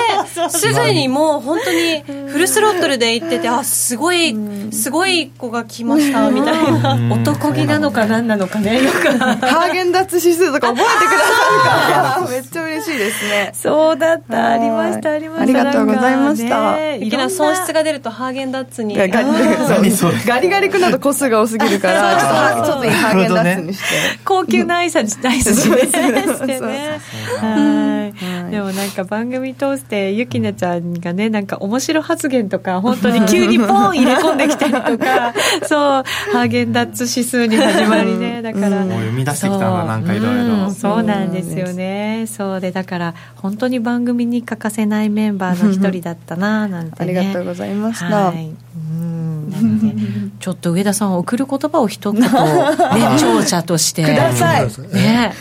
[0.49, 4.35] すぐにもう本当にフルスロットルで行っててあすごい
[4.71, 6.97] すごい子が来ましたみたいな。
[7.15, 13.51] 男気なのか何なのかねよくハーゲンダッツ指数とか覚えてくださるか めっちゃ嬉しいですね。
[13.53, 14.47] そうだった。
[14.51, 15.41] ありましたありました。
[15.43, 16.95] ありがとうございました。
[16.95, 23.85] いきなり損失が出るとハーゲンダッツにガリガリガリ君だと個数が多すぎるからちょっとハーゲンダッツにして。
[24.25, 25.53] 高級な挨拶挨拶
[25.85, 26.99] してね。
[27.39, 28.11] は
[28.47, 28.51] い。
[28.51, 30.93] でもなんか番組通してゆきなちゃん。
[30.93, 31.45] がねなん。
[31.45, 35.33] か面白発言とか本当に急にポン入れ込んできたりとか
[35.67, 38.41] そうハーゲンダッツ指数に始まりね。
[38.41, 40.71] だから、もう読み出してきたんだなんかいろいろ。
[40.71, 41.03] そう。
[41.03, 42.25] なんですよね。
[42.27, 49.49] そうでだから本当に番組に欠かせないメンバーの一人だったななんて、ね、ありがとうございました、はい、うん。
[49.49, 50.01] なので
[50.39, 52.29] ちょっと上田さん送る言葉を一言ね
[53.19, 54.03] 聴者として。
[54.03, 54.67] ください。
[54.93, 55.33] ね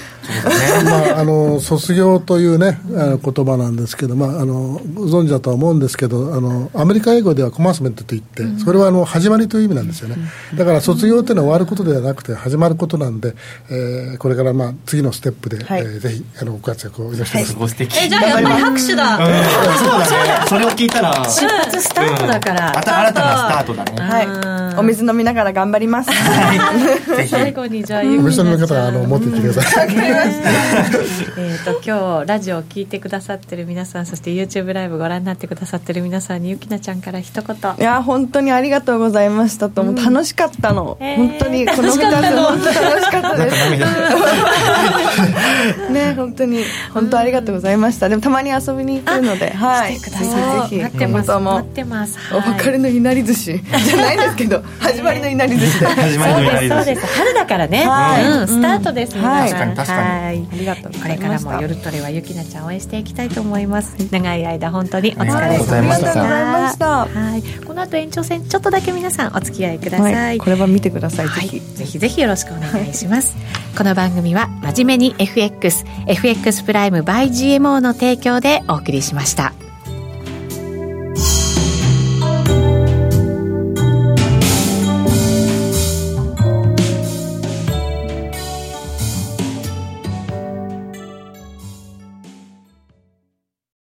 [0.85, 10.17] まあ、あの卒業というね言葉なんですけど、まあ、あのご存知だとは思うんですけどあのアメリカ英語ではコマースメントといってそれはあの始まりという意味なんですよね。
[10.57, 13.35] だから卒業というのは終わることではなくて始まることなんで、
[13.71, 20.47] えー、これからまあ次のステップで、はい、えー、ぜひあのご活躍をお祈りしてます、はい、えじゃあやっぱり拍手だ、うん、そうだね。
[20.49, 23.93] それを聞いたら出発スタートだから、また新たなスタートだね。
[24.01, 24.23] は
[24.57, 24.61] い。
[24.79, 29.89] お水飲みながら頑張ります、はい、 最後にじゃあお水飲み方あの持っていってください
[30.23, 37.57] えっと今日ラジオを聞いてくださってる皆さんそして YouTube ライブご覧になってくださってる皆さんにゆきなちゃんから一言。
[37.79, 42.11] いや本当にありがとうございましたと、うん、楽しかったの、えー、本当にこの2つ本
[42.61, 43.71] 当楽しかったです。
[45.91, 49.51] ね本当に本当ありがとうございました、でもたまに遊びに行くので。
[49.51, 49.99] はい。
[49.99, 50.19] ぜひぜ
[50.69, 50.77] ひ。
[50.77, 51.31] 待ってます。
[51.31, 53.61] 待ってます、お別れのいなり寿司。
[53.85, 55.81] じゃないですけど始まりのいなり寿司。
[55.81, 56.75] で 始まりのいなり寿司。
[56.75, 58.25] そうです春だからね、はい。
[58.25, 60.49] うん、スタートですね、確かに確かはい。
[60.53, 63.95] ありがとうこれからも夜トレはゆきなちゃん応援していきたいと思います。
[64.11, 66.87] 長い間本当にお疲れ様でした、ありがとうございました。
[67.07, 67.43] はい。
[67.65, 71.99] この後延長戦ちょっとだけ皆さんお付き合いください、はい、これは見てください、はい、ぜひ。
[71.99, 73.37] ぜひよろしくお願いします、
[73.77, 79.53] この番組は真面目に FXFX プライム by GMO の提供でお送りしました。